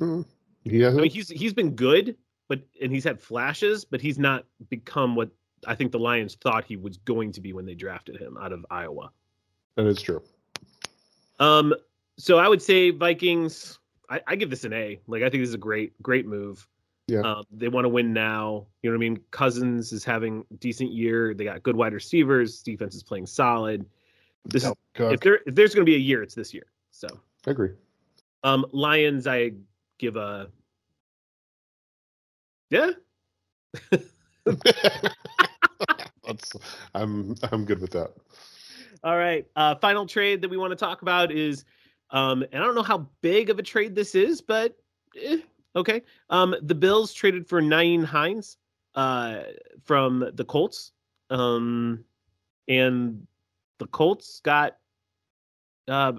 [0.00, 0.24] Mm,
[0.68, 1.00] he hasn't.
[1.00, 2.16] I mean, he's he's been good,
[2.48, 5.30] but and he's had flashes, but he's not become what
[5.66, 8.52] I think the Lions thought he was going to be when they drafted him out
[8.52, 9.10] of Iowa.
[9.76, 10.22] That is true.
[11.38, 11.74] Um,
[12.16, 13.78] so I would say Vikings.
[14.10, 15.00] I, I give this an A.
[15.06, 16.66] Like I think this is a great, great move.
[17.06, 17.20] Yeah.
[17.20, 18.66] Um, they want to win now.
[18.82, 19.20] You know what I mean?
[19.30, 21.34] Cousins is having decent year.
[21.34, 22.62] They got good wide receivers.
[22.62, 23.86] Defense is playing solid.
[24.44, 26.66] This is if there if there's going to be a year, it's this year.
[26.90, 27.08] So
[27.46, 27.70] I agree.
[28.44, 29.52] Um, Lions, I
[29.98, 30.48] give a
[32.70, 32.90] yeah.
[36.26, 36.52] That's
[36.94, 38.12] I'm I'm good with that.
[39.04, 39.46] All right.
[39.56, 41.64] Uh, final trade that we want to talk about is,
[42.10, 44.76] um, and I don't know how big of a trade this is, but
[45.20, 45.38] eh,
[45.76, 46.02] okay.
[46.30, 48.56] Um, the Bills traded for Nyheim Hines
[48.94, 49.42] uh,
[49.84, 50.92] from the Colts,
[51.30, 52.04] um,
[52.66, 53.26] and
[53.78, 54.76] the Colts got
[55.86, 56.12] uh,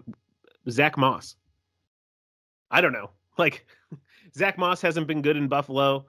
[0.69, 1.35] Zack Moss.
[2.71, 3.09] I don't know.
[3.38, 3.65] Like
[4.35, 6.05] Zack Moss hasn't been good in Buffalo.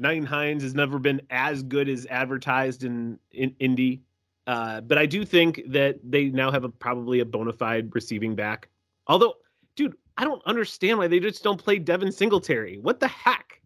[0.00, 4.02] Nyheim Hines has never been as good as advertised in, in Indy.
[4.46, 8.34] Uh, but I do think that they now have a probably a bona fide receiving
[8.34, 8.68] back.
[9.06, 9.34] Although,
[9.76, 12.78] dude, I don't understand why they just don't play Devin Singletary.
[12.78, 13.60] What the heck?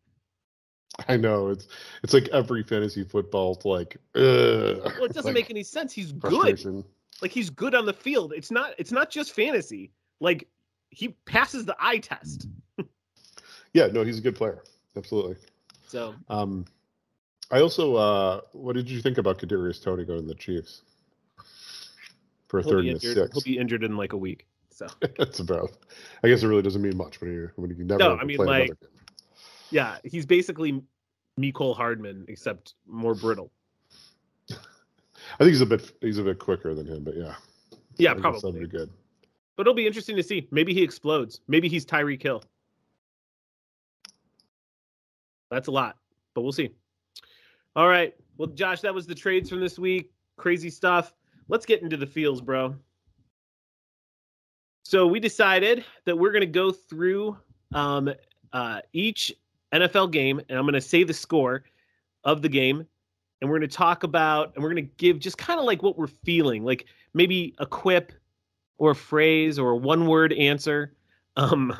[1.08, 1.68] I know it's
[2.02, 3.96] it's like every fantasy football like.
[4.14, 5.92] Ugh, well, it doesn't like make any sense.
[5.92, 6.84] He's good.
[7.22, 8.32] Like he's good on the field.
[8.34, 8.74] It's not.
[8.78, 9.92] It's not just fantasy.
[10.20, 10.48] Like
[10.90, 12.48] he passes the eye test.
[13.74, 14.62] yeah, no, he's a good player.
[14.96, 15.36] Absolutely.
[15.88, 16.64] So, um,
[17.50, 20.82] I also, uh, what did you think about Kadarius Toney going to the Chiefs
[22.48, 23.32] for a third and six?
[23.32, 24.46] He'll be injured in like a week.
[24.70, 24.86] So
[25.18, 25.70] that's about.
[26.22, 27.98] I guess it really doesn't mean much when you when you never.
[27.98, 28.70] No, I mean like,
[29.70, 30.82] yeah, he's basically
[31.40, 33.50] Mecole Hardman except more brittle.
[34.50, 37.34] I think he's a bit he's a bit quicker than him, but yeah.
[37.96, 38.40] Yeah, probably.
[38.40, 38.90] That'll be good.
[39.56, 40.46] But it'll be interesting to see.
[40.52, 41.40] Maybe he explodes.
[41.48, 42.42] Maybe he's Tyreek Hill.
[45.50, 45.96] That's a lot,
[46.34, 46.70] but we'll see.
[47.76, 48.14] All right.
[48.36, 50.12] Well, Josh, that was the trades from this week.
[50.36, 51.14] Crazy stuff.
[51.48, 52.74] Let's get into the feels, bro.
[54.84, 57.36] So we decided that we're going to go through
[57.74, 58.10] um,
[58.52, 59.32] uh, each
[59.72, 61.64] NFL game, and I'm going to say the score
[62.24, 62.86] of the game,
[63.40, 65.82] and we're going to talk about, and we're going to give just kind of like
[65.82, 68.12] what we're feeling, like maybe a quip
[68.78, 70.94] or a phrase or a one-word answer.
[71.36, 71.76] Um,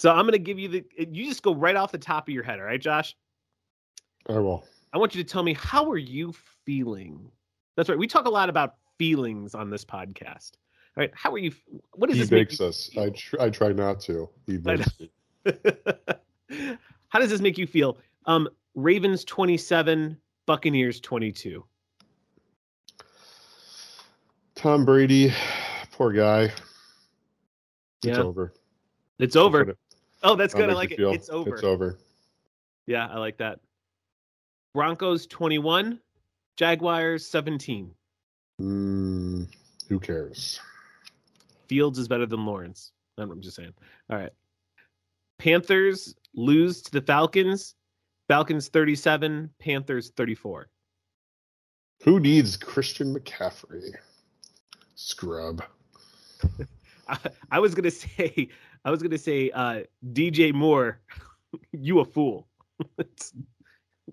[0.00, 0.84] so I'm going to give you the.
[0.96, 3.14] You just go right off the top of your head, all right, Josh?
[4.30, 4.64] I will.
[4.94, 6.32] I want you to tell me how are you
[6.64, 7.30] feeling.
[7.76, 7.98] That's right.
[7.98, 10.52] We talk a lot about feelings on this podcast.
[10.96, 11.10] All right.
[11.12, 11.52] How are you?
[11.96, 12.88] What does he this makes us?
[12.96, 14.26] I tr- I try not to.
[14.46, 14.88] He makes
[17.10, 17.98] how does this make you feel?
[18.24, 21.62] Um, Ravens 27, Buccaneers 22.
[24.54, 25.34] Tom Brady,
[25.92, 26.44] poor guy.
[26.44, 26.56] It's
[28.04, 28.22] yeah.
[28.22, 28.54] over.
[29.18, 29.76] It's over.
[30.22, 30.70] Oh, that's good.
[30.70, 30.96] I like it.
[30.96, 31.12] Feel.
[31.12, 31.54] It's over.
[31.54, 31.98] It's over.
[32.86, 33.60] Yeah, I like that.
[34.74, 36.00] Broncos 21,
[36.56, 37.90] Jaguars 17.
[38.60, 39.48] Mm,
[39.88, 40.60] who cares?
[41.68, 42.92] Fields is better than Lawrence.
[43.18, 43.72] I'm just saying.
[44.10, 44.32] All right.
[45.38, 47.74] Panthers lose to the Falcons.
[48.28, 50.68] Falcons 37, Panthers 34.
[52.02, 53.90] Who needs Christian McCaffrey?
[54.94, 55.62] Scrub.
[57.08, 57.18] I,
[57.50, 58.48] I was gonna say
[58.84, 61.00] I was gonna say uh, DJ Moore,
[61.72, 62.46] you a fool.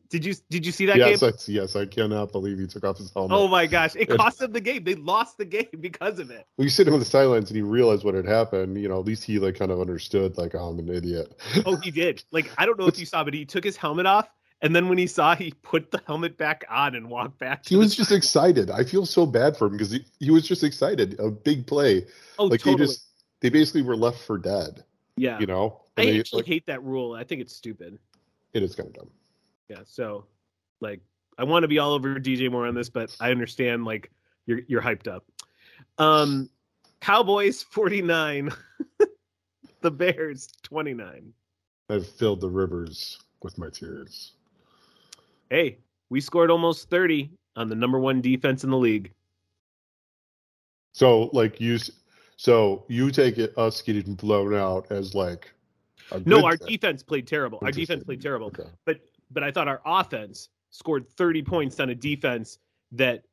[0.10, 1.34] Did you did you see that yes, game?
[1.34, 3.38] I, yes, I cannot believe he took off his helmet.
[3.38, 3.95] Oh my gosh!
[3.95, 4.84] It cost them the game.
[4.84, 6.45] They lost the game because of it.
[6.56, 8.99] When you sit him on the sidelines and he realized what had happened, you know,
[8.99, 11.34] at least he like kind of understood, like, oh, I'm an idiot.
[11.65, 12.23] Oh, he did.
[12.32, 14.30] Like I don't know if you saw, but he took his helmet off,
[14.62, 17.63] and then when he saw, he put the helmet back on and walked back.
[17.63, 18.71] To he was just excited.
[18.71, 21.19] I feel so bad for him because he, he was just excited.
[21.19, 22.06] A big play.
[22.39, 22.75] Oh, like totally.
[22.75, 23.07] they just
[23.41, 24.84] they basically were left for dead,
[25.15, 25.39] yeah.
[25.39, 25.82] you know?
[25.97, 27.13] I And they, actually like, hate that rule.
[27.13, 27.97] I think it's stupid.
[28.54, 29.10] it is kind of dumb.
[29.69, 29.82] Yeah.
[29.86, 30.26] So,
[30.82, 31.02] like,
[31.38, 34.12] I want to be all over DJ Moore on this, but I understand like
[34.45, 35.26] you're you're hyped up.
[36.00, 36.50] Um,
[37.00, 38.50] Cowboys forty nine,
[39.82, 41.34] the Bears twenty nine.
[41.89, 44.34] I've filled the rivers with my tears.
[45.50, 45.78] Hey,
[46.10, 49.13] we scored almost thirty on the number one defense in the league.
[50.93, 51.78] So like you,
[52.38, 55.52] so you take it us getting blown out as like
[56.12, 56.67] a No, our thing.
[56.69, 57.60] defense played terrible.
[57.62, 58.47] Our defense played terrible.
[58.47, 58.69] Okay.
[58.86, 62.60] But but I thought our offense scored 30 points on a defense
[62.93, 63.23] that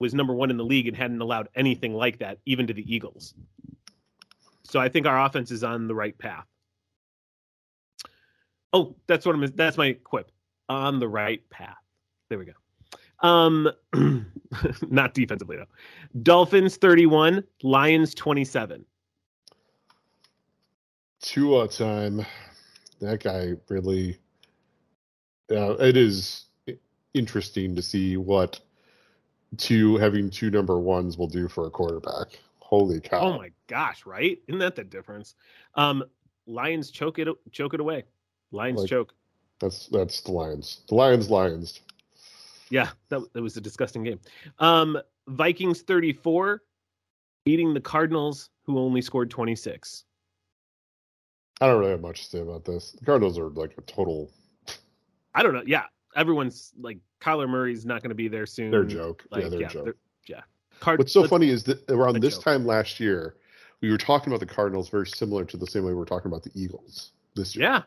[0.00, 2.92] was number one in the league and hadn't allowed anything like that, even to the
[2.92, 3.34] Eagles.
[4.64, 6.46] So I think our offense is on the right path.
[8.72, 9.46] Oh, that's what I'm.
[9.54, 10.30] That's my quip.
[10.68, 11.76] On the right path.
[12.28, 12.52] There we go.
[13.20, 13.70] Um,
[14.88, 15.66] not defensively though.
[16.22, 18.84] Dolphins 31, Lions 27.
[21.22, 22.24] Tua time.
[23.00, 24.18] That guy really.
[25.50, 26.46] Yeah, it is
[27.14, 28.60] interesting to see what
[29.56, 32.38] Tua having two number ones will do for a quarterback.
[32.58, 33.20] Holy cow!
[33.20, 34.38] Oh my gosh, right?
[34.48, 35.34] Isn't that the difference?
[35.74, 36.04] Um,
[36.46, 38.04] Lions choke it choke it away.
[38.52, 39.14] Lions Like- choke.
[39.58, 40.80] That's that's the Lions.
[40.88, 41.80] The Lions, Lions.
[42.70, 44.20] Yeah, that, that was a disgusting game.
[44.58, 44.98] Um,
[45.28, 46.62] Vikings 34
[47.44, 50.04] beating the Cardinals who only scored 26.
[51.60, 52.92] I don't really have much to say about this.
[52.92, 54.30] The Cardinals are like a total.
[55.34, 55.62] I don't know.
[55.66, 58.70] Yeah, everyone's like Kyler Murray's not going to be there soon.
[58.70, 59.24] They're a joke.
[59.30, 59.84] Like, yeah, they're yeah, a joke.
[59.84, 59.96] they're-
[60.28, 60.40] yeah.
[60.80, 62.44] Card- What's so let's- funny is that around this joke.
[62.44, 63.36] time last year,
[63.80, 66.30] we were talking about the Cardinals very similar to the same way we were talking
[66.30, 67.64] about the Eagles this year.
[67.66, 67.82] Yeah,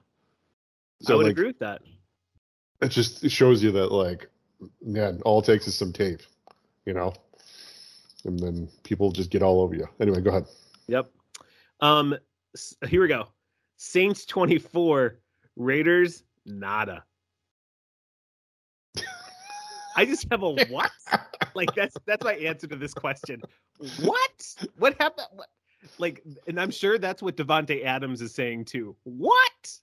[1.01, 1.81] So I would like, agree with that.
[2.81, 4.27] it just it shows you that like,
[4.81, 6.21] man, all it takes is some tape,
[6.85, 7.13] you know,
[8.25, 9.87] and then people just get all over you.
[9.99, 10.45] Anyway, go ahead.
[10.87, 11.11] Yep.
[11.81, 12.15] Um,
[12.87, 13.27] here we go.
[13.77, 15.19] Saints 24,
[15.55, 17.03] Raiders nada.
[19.95, 20.91] I just have a what?
[21.55, 23.41] like that's that's my answer to this question.
[24.01, 24.55] What?
[24.77, 25.27] What happened?
[25.33, 25.49] What?
[25.97, 28.95] Like, and I'm sure that's what Davante Adams is saying too.
[29.03, 29.79] What?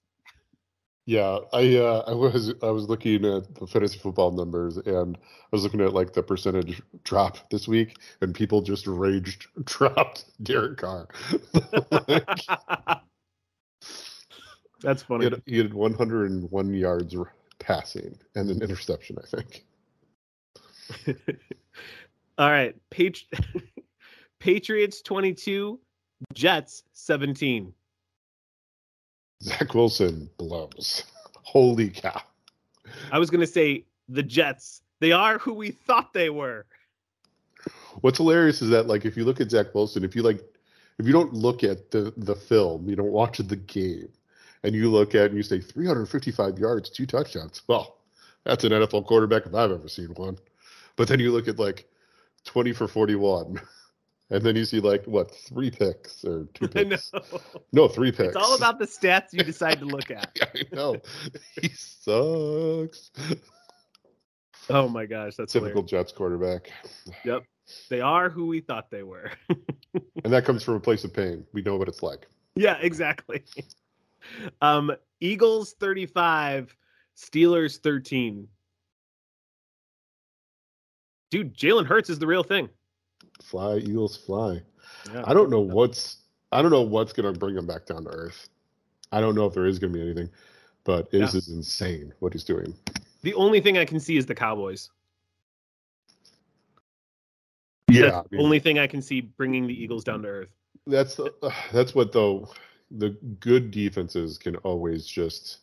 [1.07, 5.49] Yeah, I uh, I was I was looking at the fantasy football numbers and I
[5.53, 10.77] was looking at like the percentage drop this week and people just raged dropped Derek
[10.79, 11.09] Carr.
[14.83, 15.25] that's he, funny.
[15.25, 17.17] had, he had 101 yards
[17.59, 19.65] passing and an interception, I think.
[22.39, 23.29] All right, Patri-
[24.41, 25.81] Patriots 22,
[26.35, 27.73] Jets 17.
[29.43, 31.05] Zach Wilson blows.
[31.43, 32.21] Holy cow!
[33.13, 34.83] I was gonna say the Jets.
[35.01, 36.67] They are who we thought they were.
[38.01, 40.41] What's hilarious is that like if you look at Zach Wilson, if you like,
[40.99, 44.09] if you don't look at the the film, you don't watch the game,
[44.63, 47.63] and you look at and you say 355 yards, two touchdowns.
[47.67, 47.97] Well,
[48.45, 50.39] that's an NFL quarterback if I've ever seen one.
[50.97, 51.89] But then you look at like
[52.45, 53.61] 20 for 41,
[54.31, 57.13] and then you see like what three picks or two picks?
[57.73, 58.29] No, three picks.
[58.35, 60.37] It's all about the stats you decide to look at.
[60.55, 60.97] I know.
[61.61, 63.11] He sucks.
[64.69, 65.91] Oh my gosh, that's Typical hilarious.
[65.91, 66.71] Jets quarterback.
[67.25, 67.45] Yep.
[67.89, 69.31] They are who we thought they were.
[70.25, 71.45] And that comes from a place of pain.
[71.53, 72.27] We know what it's like.
[72.55, 73.43] yeah, exactly.
[74.61, 76.77] Um, Eagles 35,
[77.17, 78.47] Steelers 13.
[81.31, 82.69] Dude, Jalen Hurts is the real thing.
[83.43, 84.63] Fly, Eagles, fly.
[85.13, 85.23] Yeah.
[85.27, 86.19] I don't know what's
[86.53, 88.49] I don't know what's gonna bring him back down to earth.
[89.13, 90.31] I don't know if there is gonna be anything,
[90.85, 91.39] but this Yeah.
[91.39, 92.75] is insane what he's doing.
[93.23, 94.91] The only thing I can see is the Cowboys.
[97.89, 100.49] Yeah, I the mean, only thing I can see bringing the Eagles down to earth.
[100.87, 101.31] that's uh,
[101.73, 102.49] that's what though
[102.91, 105.59] the good defenses can always just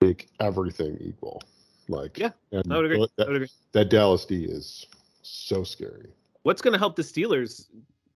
[0.00, 1.42] make everything equal.
[1.88, 3.08] Like Yeah, I would agree.
[3.18, 3.50] I would agree.
[3.72, 4.86] that Dallas D is
[5.22, 6.12] so scary.
[6.46, 7.66] What's going to help the Steelers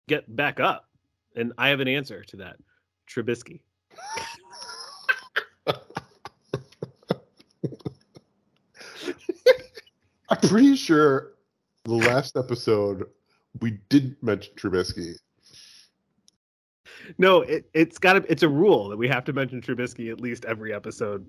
[0.07, 0.89] get back up?
[1.35, 2.59] And I have an answer to that.
[3.09, 3.63] Trubisky.
[10.29, 11.33] I'm pretty sure
[11.83, 13.05] the last episode
[13.61, 15.17] we didn't mention Trubisky.
[17.19, 18.25] No, it, it's got to.
[18.31, 21.29] It's a rule that we have to mention Trubisky at least every episode,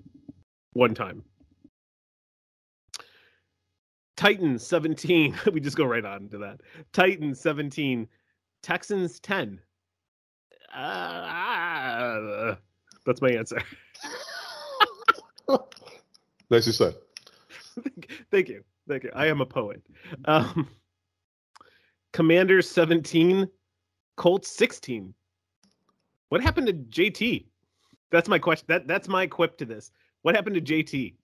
[0.74, 1.24] one time.
[4.16, 5.38] Titans 17.
[5.52, 6.60] we just go right on to that.
[6.92, 8.08] Titans 17.
[8.62, 9.60] Texans 10.
[10.74, 12.54] Uh,
[13.04, 13.60] that's my answer.
[16.50, 16.94] Nicely said.
[18.30, 18.62] Thank you.
[18.88, 19.10] Thank you.
[19.14, 19.82] I am a poet.
[20.24, 20.68] Um,
[22.12, 23.48] Commanders 17.
[24.16, 25.14] Colts 16.
[26.28, 27.46] What happened to JT?
[28.10, 28.66] That's my question.
[28.68, 29.90] That that's my quip to this.
[30.22, 31.14] What happened to JT?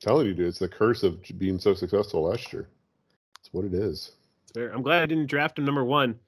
[0.00, 2.68] Telling you, dude, it's the curse of being so successful last year.
[3.40, 4.12] It's what it is.
[4.54, 4.70] Fair.
[4.70, 6.18] I'm glad I didn't draft him number one.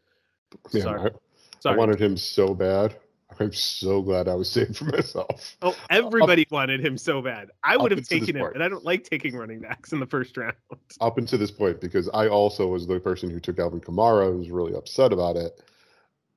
[0.73, 1.11] Man, Sorry.
[1.11, 1.15] I,
[1.61, 1.77] Sorry.
[1.77, 2.97] I wanted him so bad.
[3.39, 5.57] I'm so glad I was saved for myself.
[5.63, 7.51] oh, everybody wanted him so bad.
[7.63, 10.37] I would have taken him, and I don't like taking running backs in the first
[10.37, 10.57] round.
[11.01, 14.51] Up until this point, because I also was the person who took Alvin Kamara was
[14.51, 15.61] really upset about it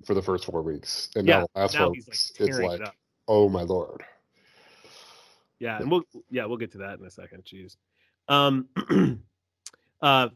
[0.06, 1.10] for the first four weeks.
[1.16, 2.90] And Yeah, now the last now four he's like weeks, it's like, it
[3.28, 4.04] oh my lord.
[5.64, 7.46] Yeah, and we'll yeah, we'll get to that in a second.
[7.46, 7.78] Jeez.
[8.28, 8.68] Um
[10.02, 10.28] uh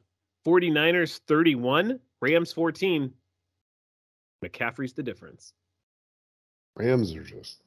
[0.45, 3.13] 49ers 31, Rams 14.
[4.41, 5.51] McCaffrey's the difference.
[6.77, 7.61] Rams are just.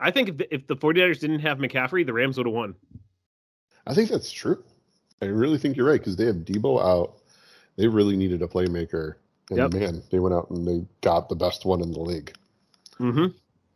[0.00, 2.74] I think if the, if the 49ers didn't have McCaffrey, the Rams would have won.
[3.86, 4.64] I think that's true.
[5.20, 7.18] I really think you're right because they have Deebo out.
[7.76, 9.16] They really needed a playmaker,
[9.50, 9.72] and Yep.
[9.74, 12.32] man, they went out and they got the best one in the league.
[12.98, 13.26] Mm-hmm.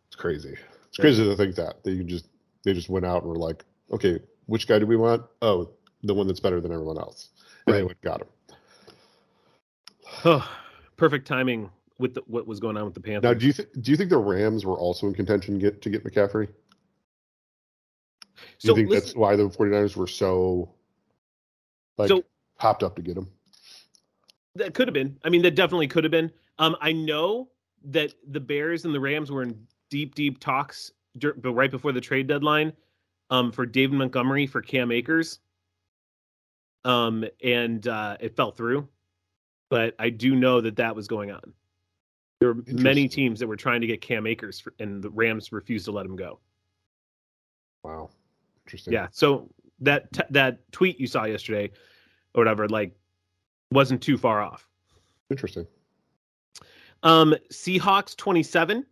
[0.06, 0.56] It's crazy.
[0.88, 1.02] It's Yeah.
[1.02, 2.26] crazy to think that they just
[2.64, 5.22] they just went out and were like, okay, which guy do we want?
[5.40, 5.70] Oh,
[6.02, 7.30] the one that's better than everyone else.
[7.66, 7.86] And they Right.
[7.86, 8.28] went got him.
[10.24, 10.48] Oh,
[10.96, 13.22] perfect timing with the, what was going on with the Panthers.
[13.22, 15.90] Now, do you th- do you think the Rams were also in contention get to
[15.90, 16.46] get McCaffrey?
[16.46, 16.52] Do
[18.58, 20.74] so you think listen- that's why the 49ers were so
[21.98, 22.24] like So-
[22.58, 23.28] hopped up to get him?
[24.54, 25.18] That could have been.
[25.24, 26.30] I mean, that definitely could have been.
[26.58, 27.48] Um, I know
[27.84, 32.00] that the Bears and the Rams were in deep, deep talks, but right before the
[32.00, 32.72] trade deadline,
[33.30, 35.40] um, for David Montgomery for Cam Akers.
[36.84, 38.88] Um, and uh, it fell through,
[39.70, 41.54] but I do know that that was going on.
[42.40, 45.52] There were many teams that were trying to get Cam Akers, for, and the Rams
[45.52, 46.40] refused to let him go.
[47.84, 48.10] Wow,
[48.66, 48.92] interesting.
[48.92, 49.06] Yeah.
[49.12, 49.48] So
[49.78, 51.70] that t- that tweet you saw yesterday,
[52.34, 52.96] or whatever, like,
[53.70, 54.68] wasn't too far off.
[55.30, 55.66] interesting.
[57.04, 58.84] Um, Seahawks 27,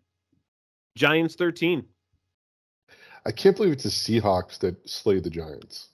[0.97, 1.85] Giants 13.
[3.27, 5.89] I can't believe it's the Seahawks that slay the Giants.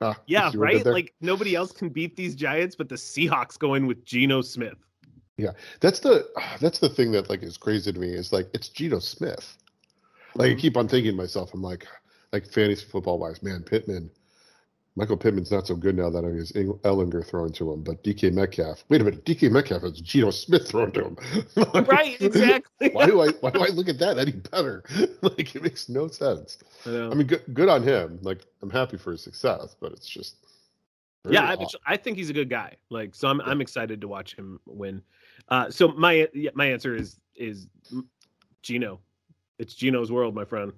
[0.00, 0.92] Ah, Yeah, see what I did right?
[0.92, 4.78] Like nobody else can beat these Giants, but the Seahawks go in with Geno Smith.
[5.36, 6.28] Yeah, that's the
[6.60, 9.56] that's the thing that like is crazy to me is like it's Geno Smith.
[10.34, 10.58] Like Mm-hmm.
[10.58, 11.86] I keep on thinking to myself, I'm like,
[12.32, 14.10] like fantasy football wise, man, Pittman,
[14.94, 18.32] Michael Pittman's not so good now that I has Ehlinger throwing to him, but DK
[18.32, 18.84] Metcalf.
[18.90, 21.16] Wait a minute, DK Metcalf is Geno Smith throwing to him.
[21.86, 22.90] Right, exactly.
[22.90, 24.84] why do I why do I look at that any better?
[25.22, 26.58] like it makes no sense.
[26.84, 26.90] I.
[26.90, 28.18] I mean, good good on him.
[28.22, 30.36] Like I'm happy for his success, but it's just
[31.28, 31.66] yeah, I.
[31.86, 32.76] I think he's a good guy.
[32.90, 35.02] Like, so I'm I'm excited to watch him win.
[35.48, 37.68] Uh, so my my answer is is
[38.62, 39.00] Geno.
[39.58, 40.72] It's Geno's world, my friend.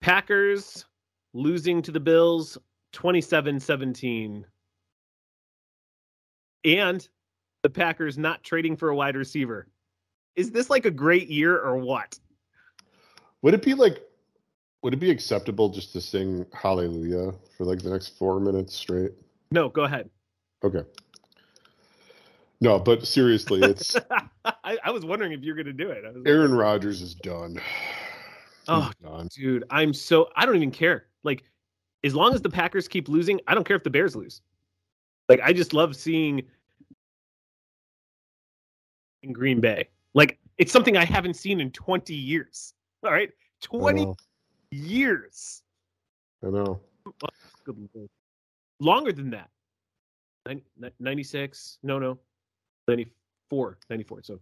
[0.00, 0.84] Packers
[1.32, 2.58] losing to the Bills
[2.94, 4.44] 27-17.
[6.64, 7.08] And
[7.62, 9.68] the Packers not trading for a wide receiver.
[10.36, 12.18] Is this like a great year or what?
[13.42, 14.02] Would it be like,
[14.82, 19.12] would it be acceptable just to sing Hallelujah for like the next four minutes straight?
[19.50, 20.08] No, go ahead.
[20.62, 20.82] Okay.
[22.60, 23.96] No, but seriously, it's
[24.44, 26.04] I, I was wondering if you're going to do it.
[26.04, 27.60] I was like, Aaron Rodgers is done.
[28.66, 29.28] Oh, done.
[29.34, 31.06] dude, I'm so I don't even care.
[31.24, 31.44] Like,
[32.04, 34.40] as long as the Packers keep losing, I don't care if the Bears lose.
[35.28, 36.42] Like, I just love seeing
[39.22, 39.88] in Green Bay.
[40.14, 42.74] Like, it's something I haven't seen in 20 years.
[43.04, 43.30] All right,
[43.62, 44.16] 20 know.
[44.70, 45.62] years.
[46.44, 46.80] I know.
[48.80, 49.50] Longer than that.
[51.00, 51.78] 96?
[51.82, 52.18] No, no.
[52.86, 53.78] 94.
[53.90, 54.22] 94.
[54.22, 54.40] So,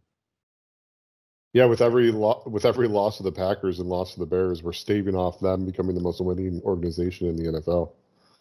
[1.57, 4.63] Yeah, with every lo- with every loss of the Packers and loss of the Bears,
[4.63, 7.93] we're staving off them becoming the most winning organization in the NFL.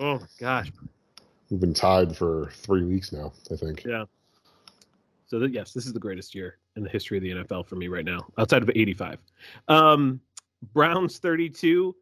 [0.01, 0.70] oh my gosh.
[1.49, 3.86] We've been tied for three weeks now, I think.
[3.86, 4.03] Yeah.
[5.28, 7.78] So that, yes, this is the greatest year in the history of the NFL for
[7.78, 9.20] me right now, outside of '85.
[9.70, 10.20] Um,
[10.74, 11.95] Browns 32,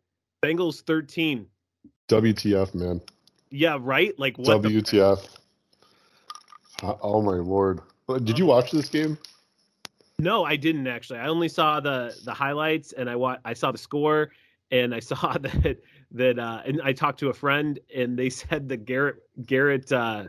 [0.44, 1.46] Bengals 13.
[2.08, 3.00] WTF, man.
[3.52, 4.18] Yeah, right.
[4.18, 4.64] Like what?
[4.64, 5.24] WTF.
[6.82, 7.82] Uh, Oh my lord.
[8.24, 9.20] Did you watch this game?
[10.24, 11.20] No, I didn't actually.
[11.20, 14.32] I only saw the the highlights, and I wa- I saw the score,
[14.72, 15.78] and I saw that
[16.12, 20.26] that uh, and I talked to a friend, and they said that Garrett Garrett uh,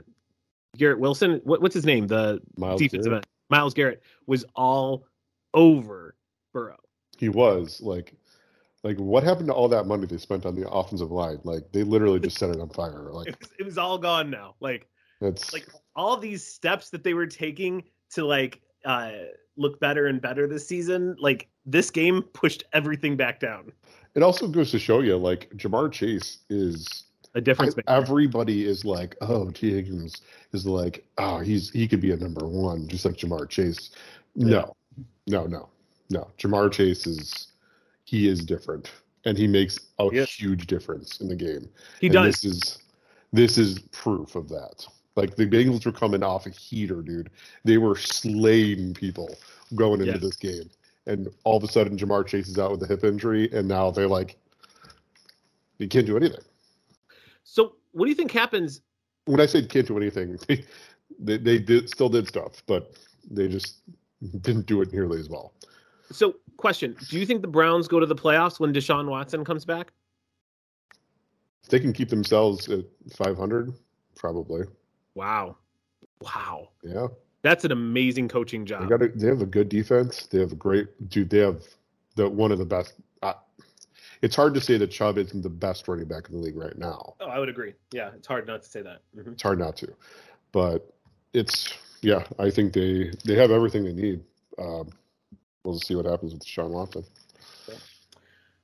[0.76, 2.06] Garrett Wilson, what, what's his name?
[2.06, 3.16] The Myles defensive Garrett?
[3.18, 5.04] end, Myles Garrett was all
[5.54, 6.16] over
[6.52, 6.76] Burrow.
[7.16, 8.14] He was like
[8.82, 11.38] Like, what happened to all that money they spent on the offensive line?
[11.44, 13.08] Like, they literally just set it on fire.
[13.12, 14.56] Like, It was, it was all gone now.
[14.60, 14.88] Like
[15.20, 15.66] it's like
[15.96, 19.12] all these steps that they were taking to like uh
[19.56, 23.72] look better and better this season, like this game pushed everything back down.
[24.14, 27.88] it also goes to show you, like, Ja'Marr Chase is A difference maker.
[27.90, 32.46] everybody is like, oh, Tee Higgins is like, oh, he's he could be a number
[32.46, 33.90] one, just like Ja'Marr Chase.
[34.36, 34.74] No,
[35.26, 35.68] no, no,
[36.10, 36.30] no.
[36.38, 37.48] Ja'Marr Chase is
[38.04, 38.90] he is different,
[39.24, 40.30] and he makes a Yes.
[40.30, 41.68] huge difference in the game.
[42.00, 42.40] He And does.
[42.40, 42.78] This is
[43.32, 44.86] this is proof of that.
[45.16, 47.30] Like the Bengals were coming off a heater, dude.
[47.64, 49.36] They were slaying people
[49.74, 50.20] going into Yes.
[50.22, 50.70] this game,
[51.06, 53.90] and all of a sudden, Ja'Marr Chase is out with a hip injury, and now
[53.90, 54.36] they're like,
[55.78, 56.40] he can't do anything.
[57.44, 58.80] So what do you think happens?
[59.26, 60.64] when I say can't do anything, they
[61.18, 62.92] they, they did, still did stuff, but
[63.30, 63.78] they just
[64.40, 65.52] didn't do it nearly as well.
[66.10, 69.64] So question: Do you think the Browns go to the playoffs when Deshaun Watson comes
[69.64, 69.92] back?
[71.62, 72.84] If they can keep themselves at
[73.16, 73.72] 500,
[74.16, 74.66] probably.
[75.14, 75.56] Wow,
[76.20, 77.06] wow, Yeah,
[77.42, 78.88] that's an amazing coaching they job.
[78.88, 79.02] got.
[79.02, 80.26] A, they have a good defense.
[80.26, 81.30] They have a great dude.
[81.30, 81.62] They have
[82.16, 82.94] the one of the best.
[83.22, 83.34] Uh,
[84.22, 86.76] it's hard to say that Chubb isn't the best running back in the league right
[86.76, 87.14] now.
[87.20, 87.74] Oh, I would agree.
[87.92, 89.02] Yeah, it's hard not to say that.
[89.16, 89.32] Mhm.
[89.32, 89.94] It's hard not to,
[90.52, 90.92] but
[91.32, 92.24] it's yeah.
[92.38, 94.20] I think they they have everything they need.
[94.58, 94.88] Um,
[95.64, 97.04] we'll see what happens with Sean Watson.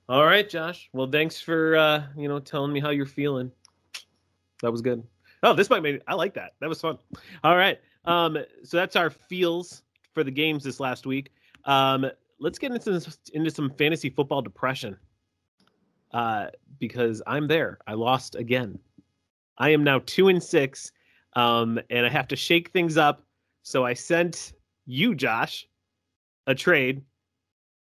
[0.09, 0.88] All right, Josh.
[0.92, 3.53] Well, thanks for uh, you know telling me how you're feeling.
[4.62, 5.05] That was good.
[5.43, 6.53] Oh, this might make I like that.
[6.61, 6.99] That was fun.
[7.45, 7.78] All right.
[8.05, 9.82] Um, so that's our feels
[10.12, 11.32] for the games this last week.
[11.64, 12.07] Um,
[12.38, 14.97] let's get into into some fantasy football depression.
[16.12, 16.49] Uh,
[16.80, 17.78] because I'm there.
[17.86, 18.78] I lost again.
[19.59, 20.93] I am now two and six.
[21.34, 23.22] Um, and I have to shake things up.
[23.62, 24.53] So I sent
[24.86, 25.68] you, Josh,
[26.47, 27.03] a trade.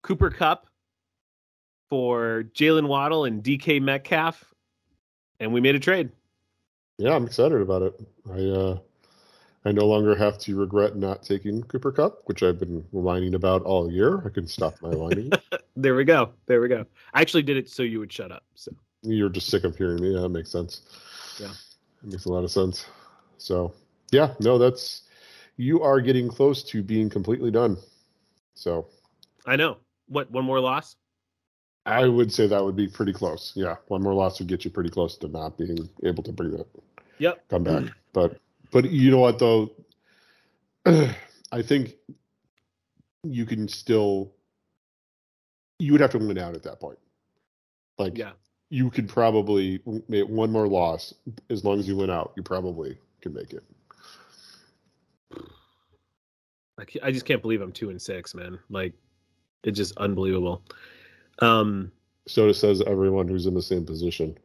[0.04, 0.68] Cooper Kupp
[1.90, 4.54] for Jaylen Waddle and DK Metcalf,
[5.40, 6.10] and we made a trade.
[6.98, 8.00] Yeah, I'm excited about it.
[8.30, 8.78] I uh,
[9.66, 13.64] I no longer have to regret not taking Cooper Kupp, which I've been whining about
[13.64, 14.22] all year.
[14.26, 15.32] I can stop my whining.
[15.76, 16.34] There we go.
[16.46, 16.86] There we go.
[17.16, 18.44] I actually did it so you would shut up.
[18.54, 18.72] So
[19.02, 20.14] You're just sick of hearing me.
[20.14, 20.82] Yeah, that makes sense.
[21.40, 21.50] Yeah.
[22.04, 22.86] it makes a lot of sense.
[23.40, 23.74] So
[24.12, 25.02] yeah, no, that's
[25.58, 27.78] you are getting close to being completely done.
[28.54, 28.86] So
[29.48, 29.78] I know.
[30.10, 30.30] What?
[30.30, 30.96] One more loss?
[31.86, 33.52] I would say that would be pretty close.
[33.56, 36.52] Yeah, one more loss would get you pretty close to not being able to bring
[36.52, 36.68] that
[37.20, 37.44] Yep.
[37.50, 37.84] come back.
[38.14, 38.40] But
[38.72, 39.72] but you know what though,
[40.86, 41.96] I think
[43.24, 44.32] you can still
[45.80, 47.00] you would have to win out at that point.
[47.98, 48.34] Like Yeah.
[48.70, 51.14] you could probably make one more loss
[51.50, 52.34] as long as you win out.
[52.38, 53.64] You probably can make it.
[56.80, 58.60] I, I just can't believe I'm two and six, man.
[58.70, 58.94] Like,
[59.64, 60.64] it's just unbelievable.
[61.40, 61.92] Um.
[62.28, 64.38] So it says everyone who's in the same position.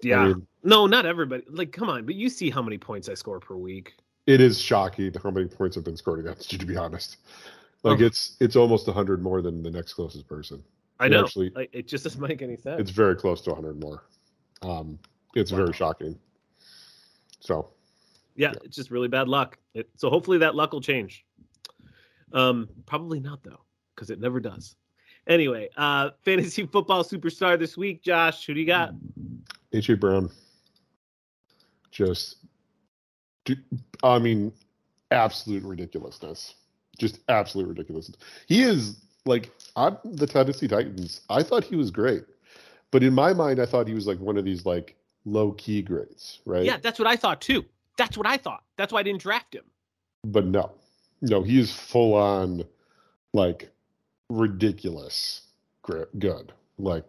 [0.00, 0.20] Yeah.
[0.20, 1.42] I mean, no, not everybody.
[1.50, 2.06] Like, come on.
[2.06, 3.94] But you see how many points I score per week.
[4.26, 6.58] it is shocking how many points have been scored against you.
[6.58, 7.16] To be honest,
[7.82, 8.04] like Oh.
[8.04, 10.62] it's it's almost hundred more than the next closest person.
[11.00, 11.24] I It know.
[11.24, 12.80] actually- like, it just doesn't make any sense.
[12.80, 14.04] It's very close to 100 more.
[14.62, 15.00] Um,
[15.34, 15.58] it's Wow.
[15.58, 16.16] very shocking.
[17.40, 17.70] So
[18.36, 18.58] yeah, Yeah.
[18.64, 19.58] it's just really bad luck.
[19.74, 21.26] It, so hopefully that luck will change.
[22.32, 23.60] Um, probably not though,
[23.96, 24.76] because it never does.
[25.26, 28.46] Anyway, uh, fantasy football superstar this week, Josh.
[28.46, 28.94] Who do you got?
[29.72, 30.30] AJ Brown,
[31.90, 32.36] just,
[34.02, 34.52] I mean,
[35.10, 36.54] absolute ridiculousness.
[36.98, 38.10] Just absolute ridiculous.
[38.46, 41.22] He is like on the Tennessee Titans.
[41.30, 42.24] I thought he was great,
[42.90, 45.80] but in my mind, I thought he was like one of these like low key
[45.82, 46.64] greats, right?
[46.64, 47.64] Yeah, that's what I thought too.
[47.96, 48.62] That's what I thought.
[48.76, 49.64] That's why I didn't draft him.
[50.24, 50.72] But no,
[51.22, 52.64] no, he is full on
[53.32, 53.71] like
[54.32, 55.42] ridiculous,
[55.82, 57.04] good, like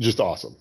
[0.00, 0.56] just awesome.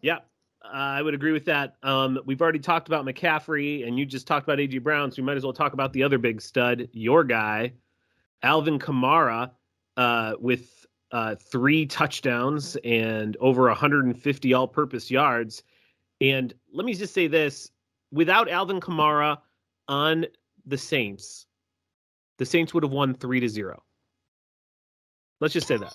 [0.00, 0.18] Yeah,
[0.64, 1.76] I would agree with that.
[1.82, 5.26] Um, we've already talked about McCaffrey, and you just talked about AJ Brown, so we
[5.26, 7.72] might as well talk about the other big stud, your guy,
[8.42, 9.50] Alvin Kamara,
[9.96, 15.62] uh, with uh, three touchdowns and over 150 all-purpose yards.
[16.20, 17.70] And let me just say this:
[18.10, 19.38] without Alvin Kamara
[19.88, 20.26] on
[20.66, 21.46] the Saints,
[22.38, 23.82] the Saints would have won three to zero.
[25.40, 25.92] Let's just say that.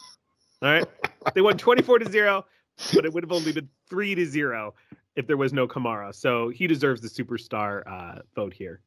[0.61, 0.85] All right,
[1.33, 2.45] they won 24 to zero
[2.93, 4.73] but it would have only been three to zero
[5.15, 6.13] if there was no Kamara.
[6.13, 8.81] So he deserves the superstar uh, vote here.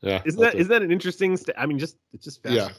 [0.00, 1.36] Yeah, Isn't that isn't that an interesting?
[1.36, 2.50] St- I mean, just it's just yeah.
[2.68, 2.76] fascinating.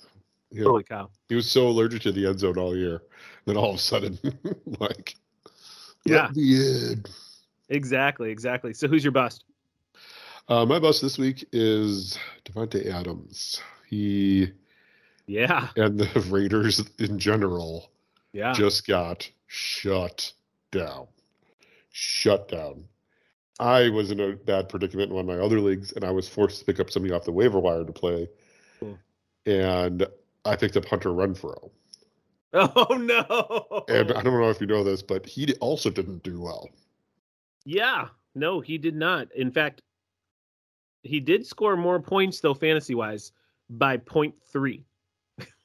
[0.52, 0.64] Yeah.
[0.64, 1.10] Holy cow!
[1.28, 3.04] He was so allergic to the end zone all year.
[3.46, 4.18] Then all of a sudden,
[4.80, 5.16] like,
[6.06, 6.30] Yeah.
[6.36, 7.04] in.
[7.68, 8.74] Exactly, exactly.
[8.74, 9.44] So who's your bust?
[10.50, 13.62] Uh, my bust this week is Davante Adams.
[13.88, 14.52] He
[15.28, 15.70] Yeah.
[15.76, 17.92] And the Raiders in general
[18.34, 18.54] Yeah.
[18.54, 20.34] just got shut
[20.72, 21.08] down.
[21.92, 22.86] Shut down.
[23.60, 26.28] I was in a bad predicament in one of my other leagues, and I was
[26.28, 28.28] forced to pick up somebody off the waiver wire to play.
[28.80, 28.94] Hmm.
[29.46, 30.08] And
[30.46, 31.70] I picked up Hunter Renfrow.
[32.54, 33.84] oh no.
[33.88, 36.70] And I don't know if you know this, but he also didn't do well.
[37.66, 38.08] Yeah.
[38.34, 39.32] No, he did not.
[39.36, 39.82] In fact,
[41.04, 43.32] he did score more points though fantasy wise
[43.70, 44.84] by 0.3.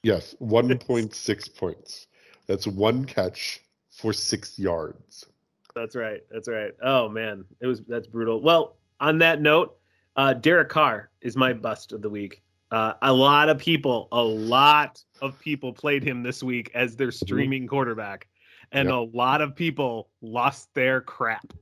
[0.02, 2.06] Yes, 1.6 points.
[2.46, 3.60] That's one catch
[3.90, 5.26] for six yards.
[5.74, 6.20] That's right.
[6.30, 6.72] That's right.
[6.82, 8.40] Oh man, it was that's brutal.
[8.40, 9.76] Well, on that note,
[10.16, 12.42] uh, Derek Carr is my bust of the week.
[12.70, 17.10] Uh, a lot of people, a lot of people played him this week as their
[17.10, 18.28] streaming quarterback,
[18.72, 18.94] and Yep.
[18.94, 21.52] a lot of people lost their crap.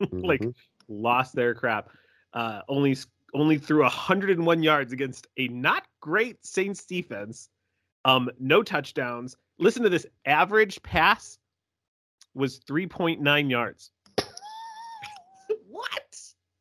[0.10, 0.54] like Mhm.
[0.88, 1.90] lost their crap.
[2.34, 2.94] Uh, only
[3.34, 7.48] only threw 101 yards against a not great Saints defense.
[8.04, 9.36] Um, no touchdowns.
[9.58, 11.38] Listen to this: average pass
[12.34, 13.90] was 3.9 yards.
[15.68, 16.18] what?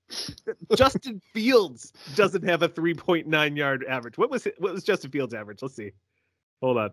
[0.75, 4.17] Justin Fields doesn't have a 3.9 yard average.
[4.17, 4.55] What was it?
[4.59, 5.61] What was Justin Fields' average?
[5.61, 5.91] Let's see.
[6.61, 6.91] Hold on.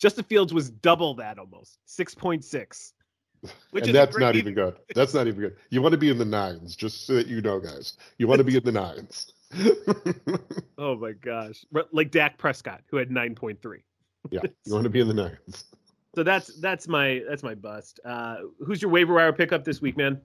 [0.00, 2.92] Justin Fields was double that almost 6.6.
[3.70, 4.76] Which and that's not even good.
[4.94, 5.56] That's not even good.
[5.70, 7.96] You want to be in the nines, just so that you know, guys.
[8.18, 9.32] You want to be in the nines.
[10.78, 11.66] Oh my gosh.
[11.92, 13.82] Like Dak Prescott, who had 9.3.
[14.30, 15.64] yeah, you want to be in the nines.
[16.14, 18.00] So that's that's my that's my bust.
[18.02, 20.22] Uh who's your waiver wire pickup this week, man?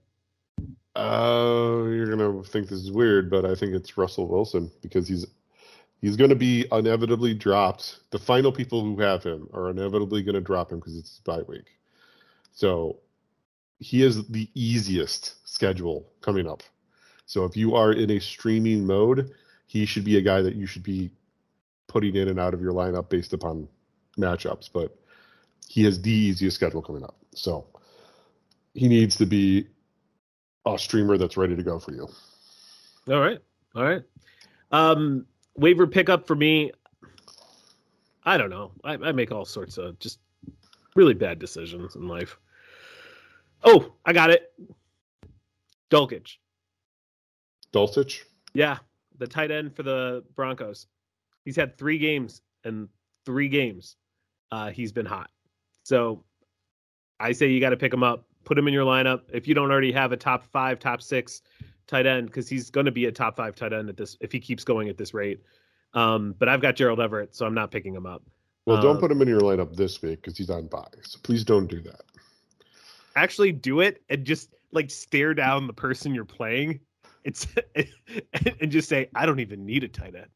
[0.95, 5.26] Uh, you're gonna think this is weird, but I think it's Russell Wilson because he's
[6.01, 7.99] he's gonna be inevitably dropped.
[8.11, 11.41] The final people who have him are inevitably gonna drop him because it's his bye
[11.41, 11.68] week.
[12.53, 12.99] So
[13.80, 16.63] he is the easiest schedule coming up.
[17.26, 19.32] So if you are in a streaming mode,
[19.67, 21.11] he should be a guy that you should be
[21.88, 23.67] putting in and out of your lineup based upon
[24.17, 24.69] matchups.
[24.71, 24.95] But
[25.67, 27.15] he has the easiest schedule coming up.
[27.34, 27.65] So
[28.73, 29.67] he needs to be
[30.65, 32.07] a streamer that's ready to go for you.
[33.11, 33.39] All right.
[33.76, 34.03] All right.
[34.71, 36.71] Um waiver pickup for me.
[38.23, 38.71] I don't know.
[38.84, 40.19] I, I make all sorts of just
[40.95, 42.38] really bad decisions in life.
[43.66, 44.53] Oh, I got it.
[45.89, 46.38] Dulcich.
[47.74, 48.22] Dulcich,
[48.53, 48.78] Yeah,
[49.18, 50.88] the tight end for the Broncos.
[51.43, 52.88] He's had three games, and
[53.26, 53.97] three games,
[54.51, 55.30] uh, he's been hot.
[55.84, 56.24] So
[57.20, 59.22] I say you got to pick him up, put him in your lineup.
[59.34, 61.41] If you don't already have a top five, top six
[61.88, 64.32] tight end, because he's going to be a top five tight end at this if
[64.32, 65.41] he keeps going at this rate.
[65.93, 68.24] Um, but I've got Gerald Everett, so I'm not picking him up.
[68.66, 70.88] well, don't Um, put him in your lineup this week because he's on bye.
[71.03, 72.01] So please don't do that.
[73.16, 76.80] Actually, do it and just like stare down the person you're playing.
[77.24, 80.28] It's and just say, I don't even need a tight end.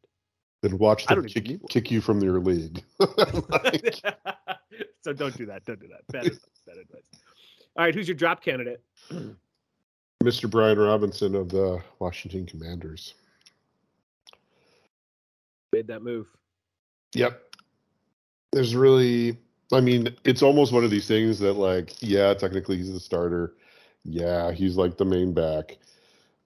[0.61, 2.83] Then watch them kick, kick you from your league.
[2.99, 4.01] Like,
[5.03, 5.65] so don't do that.
[5.65, 6.05] Don't do that.
[6.11, 6.39] Bad advice.
[6.65, 7.03] Bad advice.
[7.77, 8.81] All right, who's your drop candidate?
[10.23, 10.49] Mr.
[10.49, 13.13] Brian Robinson of the Washington Commanders.
[15.71, 16.27] Made that move.
[17.15, 17.41] Yep.
[18.51, 19.37] There's really,
[19.71, 23.53] I mean, it's almost one of these things that, like, yeah, technically he's the starter.
[24.03, 25.77] Yeah, he's like the main back,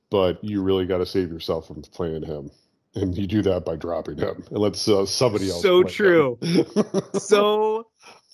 [0.10, 2.52] but you really got to save yourself from playing him.
[2.96, 5.62] And you do that by dropping him and let uh, somebody else.
[5.62, 6.38] So true.
[7.18, 7.88] So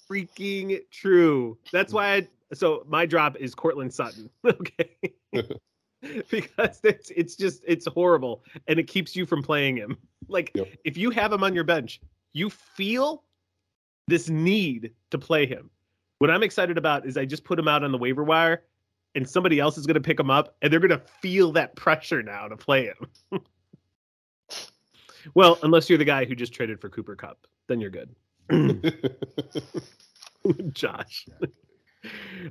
[0.09, 1.57] freaking true.
[1.71, 4.29] That's why I so my drop is Courtland Sutton.
[4.45, 5.13] Okay.
[6.29, 9.97] because it's it's just it's horrible and it keeps you from playing him.
[10.27, 10.67] Like Yep.
[10.83, 12.01] if you have him on your bench,
[12.33, 13.23] you feel
[14.09, 15.69] this need to play him.
[16.19, 18.63] What I'm excited about is I just put him out on the waiver wire
[19.15, 21.75] and somebody else is going to pick him up and they're going to feel that
[21.75, 23.41] pressure now to play him.
[25.33, 28.13] well, unless you're the guy who just traded for Cooper Kupp, then you're good.
[30.73, 31.27] Josh.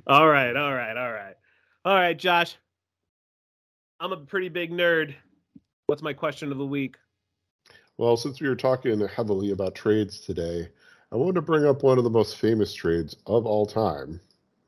[0.07, 1.35] all right, all right, all right.
[1.85, 2.55] All right, Josh.
[3.99, 5.13] I'm a pretty big nerd.
[5.87, 6.95] What's my question of the week?
[7.99, 10.69] well, since we were talking heavily about trades today,
[11.11, 14.19] I wanted to bring up one of the most famous trades of all time.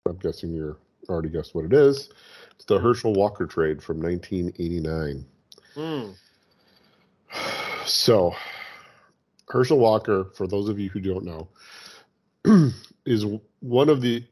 [0.07, 0.77] I'm guessing you're
[1.07, 2.09] already guessed what it is.
[2.55, 5.25] It's the Herschel Walker trade from 1989.
[5.75, 6.11] Hmm.
[7.85, 8.35] So,
[9.49, 11.47] Herschel Walker, for those of you who don't know,
[13.05, 13.25] is
[13.59, 14.23] one of the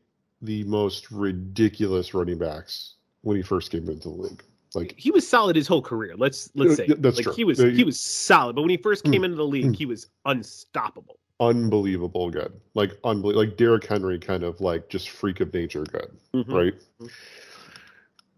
[0.42, 4.42] the most ridiculous running backs when he first came into the league.
[4.74, 6.16] Like He was solid his whole career.
[6.18, 7.34] Let's let's say that's like true.
[7.34, 9.26] he was he was solid, but when he first came Mm.
[9.26, 9.76] into the league, Mm.
[9.76, 11.19] he was unstoppable.
[11.40, 12.52] Unbelievable good.
[12.74, 13.46] Like unbelievable.
[13.48, 16.12] Like Derrick Henry, kind of like just freak of nature good.
[16.34, 16.54] Mhm.
[16.54, 16.74] right?
[17.02, 17.10] Mhm.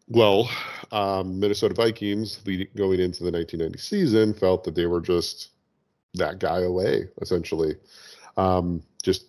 [0.07, 0.49] Well,
[0.91, 5.51] um, Minnesota Vikings leading, going into the 1990 season felt that they were just
[6.15, 7.75] that guy away essentially.
[8.37, 9.27] Um, just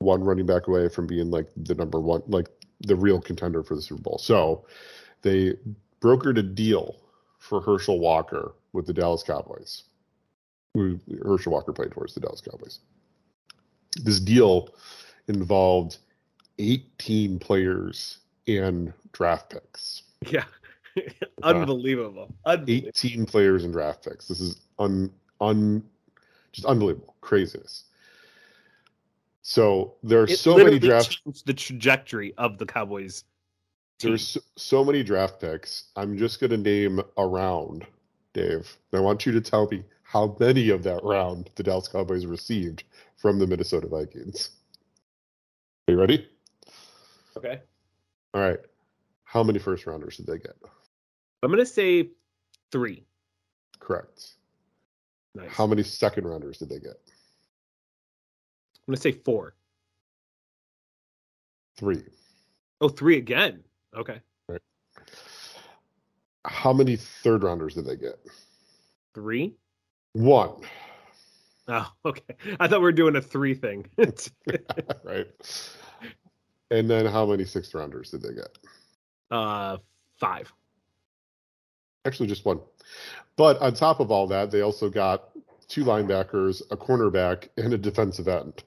[0.00, 2.48] one running back away from being like the number one, like
[2.80, 4.18] the real contender for the Super Bowl.
[4.18, 4.66] So
[5.22, 5.54] they
[6.00, 6.96] brokered a deal
[7.38, 9.84] for Herschel Walker with the Dallas Cowboys.
[11.24, 12.80] Herschel Walker played for the Dallas Cowboys.
[14.02, 14.68] This deal
[15.28, 15.98] involved
[16.58, 18.18] 18 players
[18.48, 20.02] and draft picks.
[20.28, 20.44] Yeah.
[21.42, 22.32] Uh, unbelievable.
[22.46, 22.88] unbelievable.
[22.88, 24.28] 18 players and draft picks.
[24.28, 25.84] This is un un
[26.52, 27.14] just unbelievable.
[27.20, 27.84] Craziness.
[29.42, 33.24] So there are It so many draft the trajectory of the Cowboys.
[33.98, 34.12] team.
[34.12, 35.84] there's so, so many draft picks.
[35.96, 37.86] I'm just going to name a round,
[38.36, 38.76] Dave.
[38.92, 42.84] I want you to tell me how many of that round the Dallas Cowboys received
[43.16, 44.50] from the Minnesota Vikings.
[45.88, 46.28] Are you ready?
[47.34, 47.62] Okay.
[48.34, 48.58] All right.
[49.24, 50.54] How many first rounders did they get?
[51.42, 52.10] I'm gonna say
[52.70, 53.06] three.
[53.80, 54.34] Correct.
[55.34, 55.50] Nice.
[55.50, 56.96] How many second rounders did they get?
[58.86, 59.54] I'm gonna say four.
[61.78, 62.02] Three.
[62.82, 63.64] Oh, three again.
[63.96, 64.20] Okay.
[66.46, 68.18] How many third rounders did they get?
[69.14, 69.54] Three.
[70.12, 70.52] One.
[71.68, 72.34] Oh, okay.
[72.60, 73.86] I thought we were doing a three thing.
[75.04, 75.26] right.
[76.70, 78.58] And then how many sixth rounders did they get?
[79.30, 79.76] uh,
[80.18, 80.52] five.
[82.04, 82.60] Actually, just one.
[83.36, 85.30] But on top of all that, they also got
[85.68, 88.62] two linebackers, a cornerback, and a defensive end.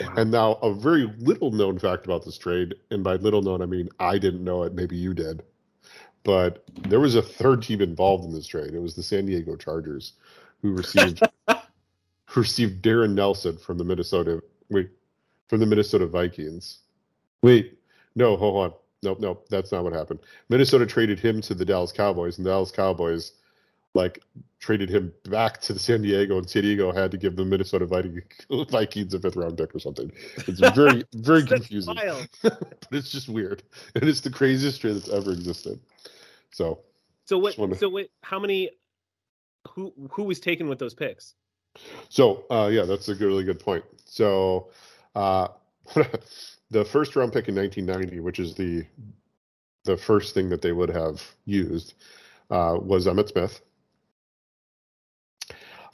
[0.00, 0.14] Wow.
[0.16, 3.66] And now, a very little known fact about this trade, and by little known, I
[3.66, 5.42] mean I didn't know it, maybe you did,
[6.24, 8.74] but there was a third team involved in this trade.
[8.74, 10.14] It was the San Diego Chargers,
[10.60, 11.60] who received who
[12.40, 14.90] received Darrin Nelson from the Minnesota wait
[15.48, 16.78] from the Minnesota Vikings.
[17.42, 17.78] Wait,
[18.14, 20.20] no, hold on, nope, nope, that's not what happened.
[20.48, 23.32] Minnesota traded him to the Dallas Cowboys, and the Dallas Cowboys
[23.94, 24.20] like
[24.58, 29.12] traded him back to San Diego, and San Diego had to give the Minnesota Vikings
[29.14, 30.10] a fifth round pick or something.
[30.46, 31.94] It's very, very confusing,
[32.42, 32.58] but
[32.90, 33.62] it's just weird,
[33.94, 35.80] and it's the craziest trade that's ever existed.
[36.52, 36.80] So,
[37.26, 37.58] So what?
[37.58, 38.08] Wonder- So what?
[38.22, 38.70] How many?
[39.74, 41.34] Who who was taken with those picks?
[42.10, 43.84] so uh, yeah, that's a good, really good point.
[44.06, 44.70] So,
[45.14, 45.48] uh,
[46.70, 48.84] the first round pick in 1990, which is the
[49.84, 51.94] the first thing that they would have used,
[52.50, 53.60] uh, was Emmitt Smith.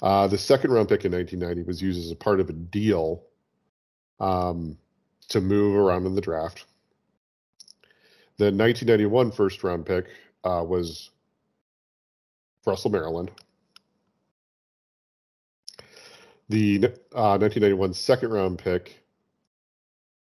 [0.02, 3.24] Uh, the second round pick in 1990 was used as a part of a deal
[4.20, 4.76] um,
[5.28, 6.64] to move around in the draft.
[8.36, 10.06] The 1991 first round pick
[10.44, 11.10] uh, was
[12.64, 13.32] Russell Maryland.
[16.48, 16.84] The
[17.14, 19.02] uh, 1991 second round pick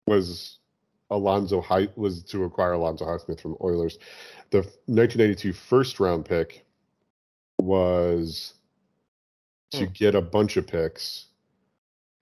[0.08, 0.58] was
[1.12, 4.00] Alonzo High was to acquire Alonzo Highsmith from Oilers.
[4.50, 6.66] The 1992 first round pick
[7.60, 8.54] was
[9.72, 9.92] to Hmm.
[9.94, 11.28] get a bunch of picks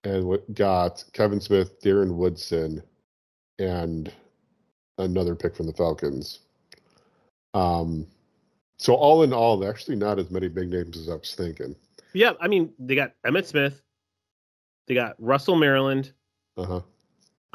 [0.04, 2.82] and what got Kevin Smith, Darren Woodson,
[3.58, 4.12] and
[4.98, 6.40] another pick from the Falcons.
[7.54, 8.06] Um,
[8.78, 11.74] so all in all, actually not as many big names as I was thinking.
[12.12, 13.82] Yeah, I mean they got Emmitt Smith,
[14.86, 16.12] they got Russell Maryland.
[16.56, 16.80] Uh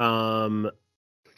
[0.00, 0.04] huh.
[0.04, 0.70] Um,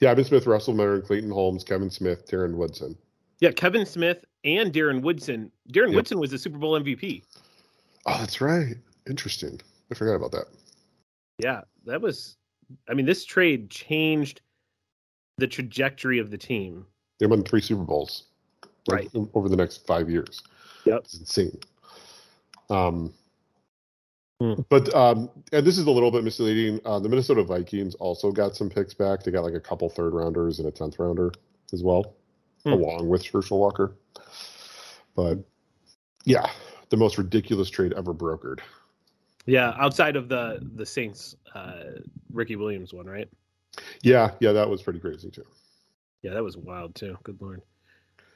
[0.00, 2.96] Yeah, Ivan Smith, Russell Maryland, Clayton Holmes, Kevin Smith, Darren Woodson.
[3.40, 5.50] yeah, Kevin Smith and Darren Woodson.
[5.72, 5.94] Darren Yep.
[5.96, 7.22] Woodson was the Super Bowl MVP.
[8.06, 8.76] Oh, that's right.
[9.08, 9.60] Interesting.
[9.90, 10.46] I forgot about that.
[11.38, 12.36] Yeah, that was.
[12.88, 14.40] I mean, this trade changed
[15.38, 16.86] the trajectory of the team.
[17.20, 18.24] They won three Super Bowls,
[18.88, 20.42] right, over the next five years.
[20.84, 21.00] Yep.
[21.04, 21.58] it's insane.
[22.70, 23.12] Um,
[24.40, 24.52] Hmm.
[24.68, 26.78] but um, and this is a little bit misleading.
[26.84, 29.22] Uh, the Minnesota Vikings also got some picks back.
[29.22, 31.32] They got like a couple third rounders and a tenth rounder
[31.72, 32.14] as well,
[32.64, 32.72] Hmm.
[32.72, 33.96] along with Herschel Walker.
[35.14, 35.38] But
[36.24, 36.50] yeah,
[36.88, 38.60] the most ridiculous trade ever brokered.
[39.46, 42.00] Yeah, outside of the the Saints, uh,
[42.32, 43.28] Ricky Williams one, right?
[44.02, 45.44] Yeah, yeah, that was pretty crazy too.
[46.22, 47.16] Yeah, that was wild too.
[47.22, 47.62] Good lord.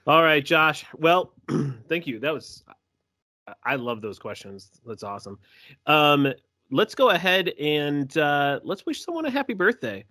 [0.06, 0.84] All right, Josh.
[0.96, 1.32] Well,
[1.88, 2.18] thank you.
[2.20, 2.64] That was
[3.64, 4.70] I- love those questions.
[4.86, 5.38] That's awesome.
[5.86, 6.32] Um,
[6.70, 10.04] let's go ahead and uh, let's wish someone a happy birthday.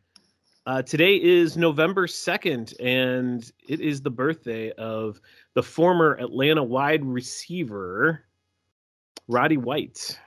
[0.66, 5.20] Uh, today is November 2nd, and it is the birthday of
[5.56, 8.26] the former Atlanta wide receiver,
[9.30, 10.20] Roddy White.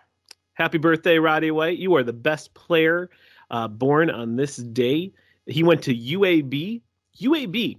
[0.55, 1.79] Happy birthday, Roddy White.
[1.79, 3.11] You are the best player
[3.51, 5.13] uh, born on this day.
[5.47, 6.81] He went to UAB,
[7.21, 7.79] UAB,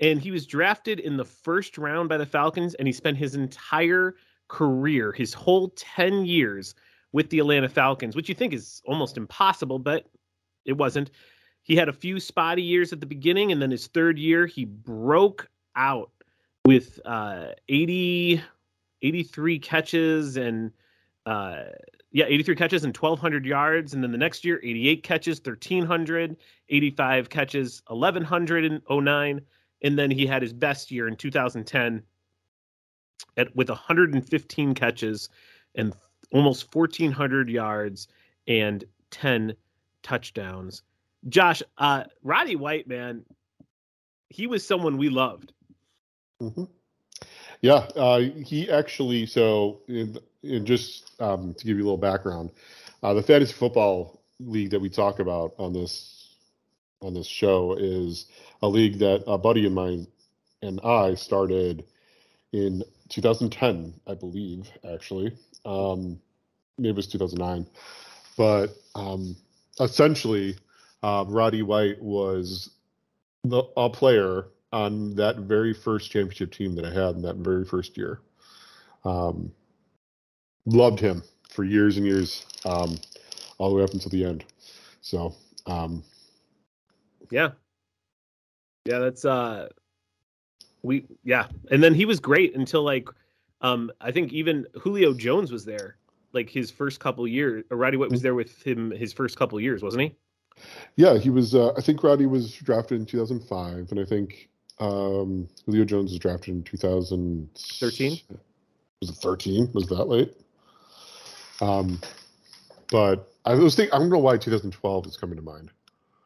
[0.00, 3.36] and he was drafted in the first round by the Falcons, and he spent his
[3.36, 4.16] entire
[4.48, 6.74] career, his whole 10 years
[7.12, 10.08] with the Atlanta Falcons, which you think is almost impossible, but
[10.64, 11.12] it wasn't.
[11.62, 14.64] He had a few spotty years at the beginning, and then his third year, he
[14.64, 16.10] broke out
[16.64, 18.42] with uh, 80,
[19.02, 20.72] 83 catches and
[21.26, 21.64] uh,
[22.10, 23.92] yeah, 83 catches and 1,200 yards.
[23.94, 26.36] And then the next year, 88 catches, 1,300,
[26.68, 29.40] 85 catches, 1,109.
[29.82, 32.02] And then he had his best year in 2010
[33.36, 35.28] at, with 115 catches
[35.74, 35.94] and
[36.32, 38.08] almost 1,400 yards
[38.46, 39.54] and 10
[40.02, 40.82] touchdowns.
[41.28, 43.24] Josh, uh, Roddy White, man,
[44.30, 45.52] he was someone we loved.
[46.40, 46.64] Mm-hmm.
[47.60, 49.26] Yeah, uh, he actually.
[49.26, 52.50] So, in, in just um, to give you a little background,
[53.02, 56.36] uh, the fantasy football league that we talk about on this
[57.00, 58.26] on this show is
[58.62, 60.06] a league that a buddy of mine
[60.62, 61.84] and I started
[62.52, 65.36] in 2010, I believe, actually.
[65.64, 66.18] Um,
[66.76, 67.66] maybe it was 2009,
[68.36, 69.36] but um,
[69.80, 70.56] essentially,
[71.02, 72.70] uh, Roddy White was
[73.44, 77.64] the, a player on that very first championship team that I had in that very
[77.64, 78.20] first year.
[79.04, 79.52] Um,
[80.66, 82.98] loved him for years and years, um,
[83.58, 84.44] all the way up until the end.
[85.00, 85.34] So,
[85.66, 86.02] um,
[87.30, 87.50] yeah,
[88.84, 89.68] yeah, that's uh,
[90.82, 93.08] we yeah, and then he was great until like,
[93.60, 95.96] um, I think even Julio Jones was there,
[96.32, 97.64] like his first couple years.
[97.70, 100.14] Roddy White was there with him his first couple years, wasn't he?
[100.96, 101.54] Yeah, he was.
[101.54, 104.48] Uh, I think Roddy was drafted in 2005, and I think
[104.80, 108.20] um, Julio Jones was drafted in 2013.
[109.00, 109.70] Was it 13?
[109.72, 110.36] Was that late?
[111.60, 112.00] Um,
[112.90, 115.70] but I was thinking, I don't know why 2012 is coming to mind.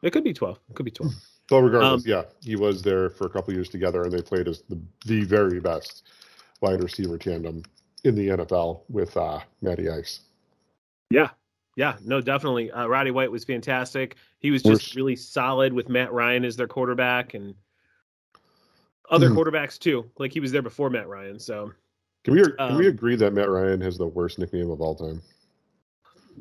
[0.01, 0.59] It could be 12.
[0.69, 1.13] It could be 12.
[1.49, 4.47] But regardless, um, yeah, he was there for a couple years together, and they played
[4.47, 6.03] as the, the very best
[6.61, 7.63] wide receiver tandem
[8.05, 10.21] in the NFL with uh, Matty Ice.
[11.09, 11.31] Yeah,
[11.75, 12.71] yeah, no, definitely.
[12.71, 14.15] Uh, Roddy White was fantastic.
[14.39, 17.53] He was just really solid with Matt Ryan as their quarterback and
[19.13, 19.35] other mm.
[19.35, 20.09] quarterbacks too.
[20.17, 21.39] Like he was there before Matt Ryan.
[21.39, 21.71] So
[22.23, 24.95] can we can um, we agree that Matt Ryan has the worst nickname of all
[24.95, 25.21] time?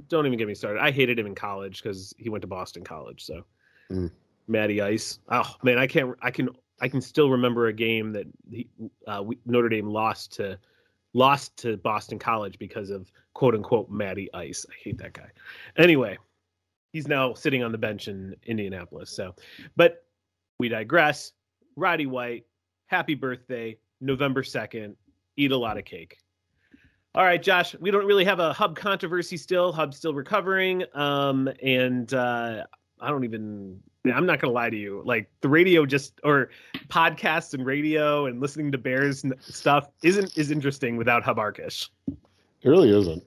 [0.09, 0.81] Don't even get me started.
[0.81, 3.25] I hated him in college because he went to Boston College.
[3.25, 3.45] So
[3.91, 4.11] mm.
[4.49, 5.19] Matty Ice.
[5.29, 6.17] Oh man, I can't.
[6.23, 6.49] I can.
[6.81, 8.69] I can still remember a game that he,
[9.07, 10.59] uh, we, Notre Dame lost to
[11.13, 14.67] lost to Boston College because of quote unquote Matty Ice.
[14.69, 15.31] I hate that guy.
[15.77, 16.19] Anyway,
[16.93, 19.11] he's now sitting on the bench in Indianapolis.
[19.11, 19.35] So,
[19.77, 20.05] but
[20.59, 21.33] we digress.
[21.77, 22.45] Roddy White,
[22.93, 24.95] happy birthday, November 2nd.
[25.37, 26.19] Eat a lot of cake.
[27.15, 29.73] All right, Josh, we don't really have a hub controversy still.
[29.73, 30.85] Hub's still recovering.
[30.95, 32.65] Um, and uh,
[33.01, 35.03] I don't even I'm not gonna lie to you.
[35.05, 36.51] Like the radio, just or
[36.89, 41.89] podcasts and radio and listening to Bears stuff isn't is interesting without Hub Arkush.
[42.09, 43.23] It really isn't.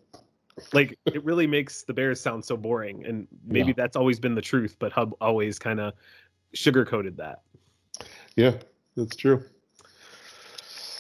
[0.74, 3.76] Like it really makes the Bears sound so boring, and maybe yeah.
[3.78, 5.94] that's always been the truth, but Hub always kind of
[6.56, 7.42] sugarcoated that.
[8.36, 8.54] Yeah,
[8.96, 9.44] that's true.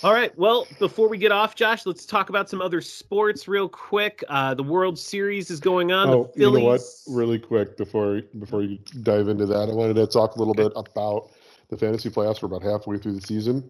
[0.05, 0.37] All right.
[0.37, 4.23] Well, before we get off, Josh, let's talk about some other sports real quick.
[4.29, 6.09] Uh, the World Series is going on.
[6.09, 6.81] Oh, you know what?
[7.07, 10.67] Really quick before before you dive into that, I wanted to talk a little okay.
[10.67, 11.31] bit about
[11.69, 12.43] the fantasy playoffs.
[12.43, 13.67] We're about halfway through the season.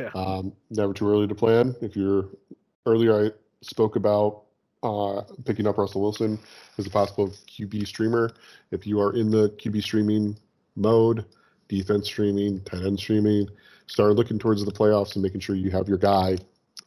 [0.00, 0.08] Yeah.
[0.14, 1.76] Um, never too early to plan.
[1.82, 2.30] If you're
[2.86, 3.30] earlier, I
[3.60, 4.44] spoke about
[4.82, 6.38] uh, picking up Russell Wilson
[6.78, 8.30] as a possible QB streamer.
[8.70, 10.38] If you are in the QB streaming
[10.76, 11.26] mode,
[11.68, 13.50] defense streaming, tight end streaming,
[13.86, 16.36] start looking towards the playoffs and making sure you have your guy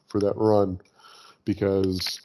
[0.08, 0.80] for that run
[1.46, 2.22] because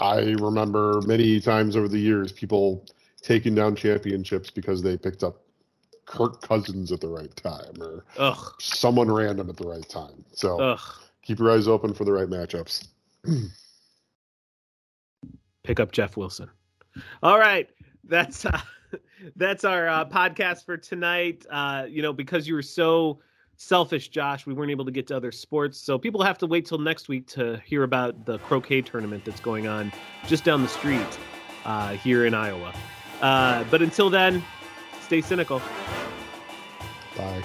[0.00, 2.86] I remember many times over the years people
[3.22, 5.40] taking down championships because they picked up
[6.06, 8.54] Kirk Cousins at the right time or Ugh.
[8.58, 10.24] someone random at the right time.
[10.32, 10.80] So Ugh.
[11.22, 12.86] keep your eyes open for the right matchups.
[15.62, 16.50] Pick up Jeff Wilson.
[17.22, 17.70] All right,
[18.04, 18.60] that's uh,
[19.36, 21.46] that's our uh, podcast for tonight.
[21.50, 23.20] Uh, you know, because you were so
[23.56, 24.46] selfish, Josh.
[24.46, 27.08] We weren't able to get to other sports, so people have to wait till next
[27.08, 29.92] week to hear about the croquet tournament that's going on
[30.26, 31.18] just down the street
[31.64, 32.74] uh, here in Iowa.
[33.20, 34.44] Uh, but until then,
[35.02, 35.62] stay cynical.
[37.16, 37.42] Bye.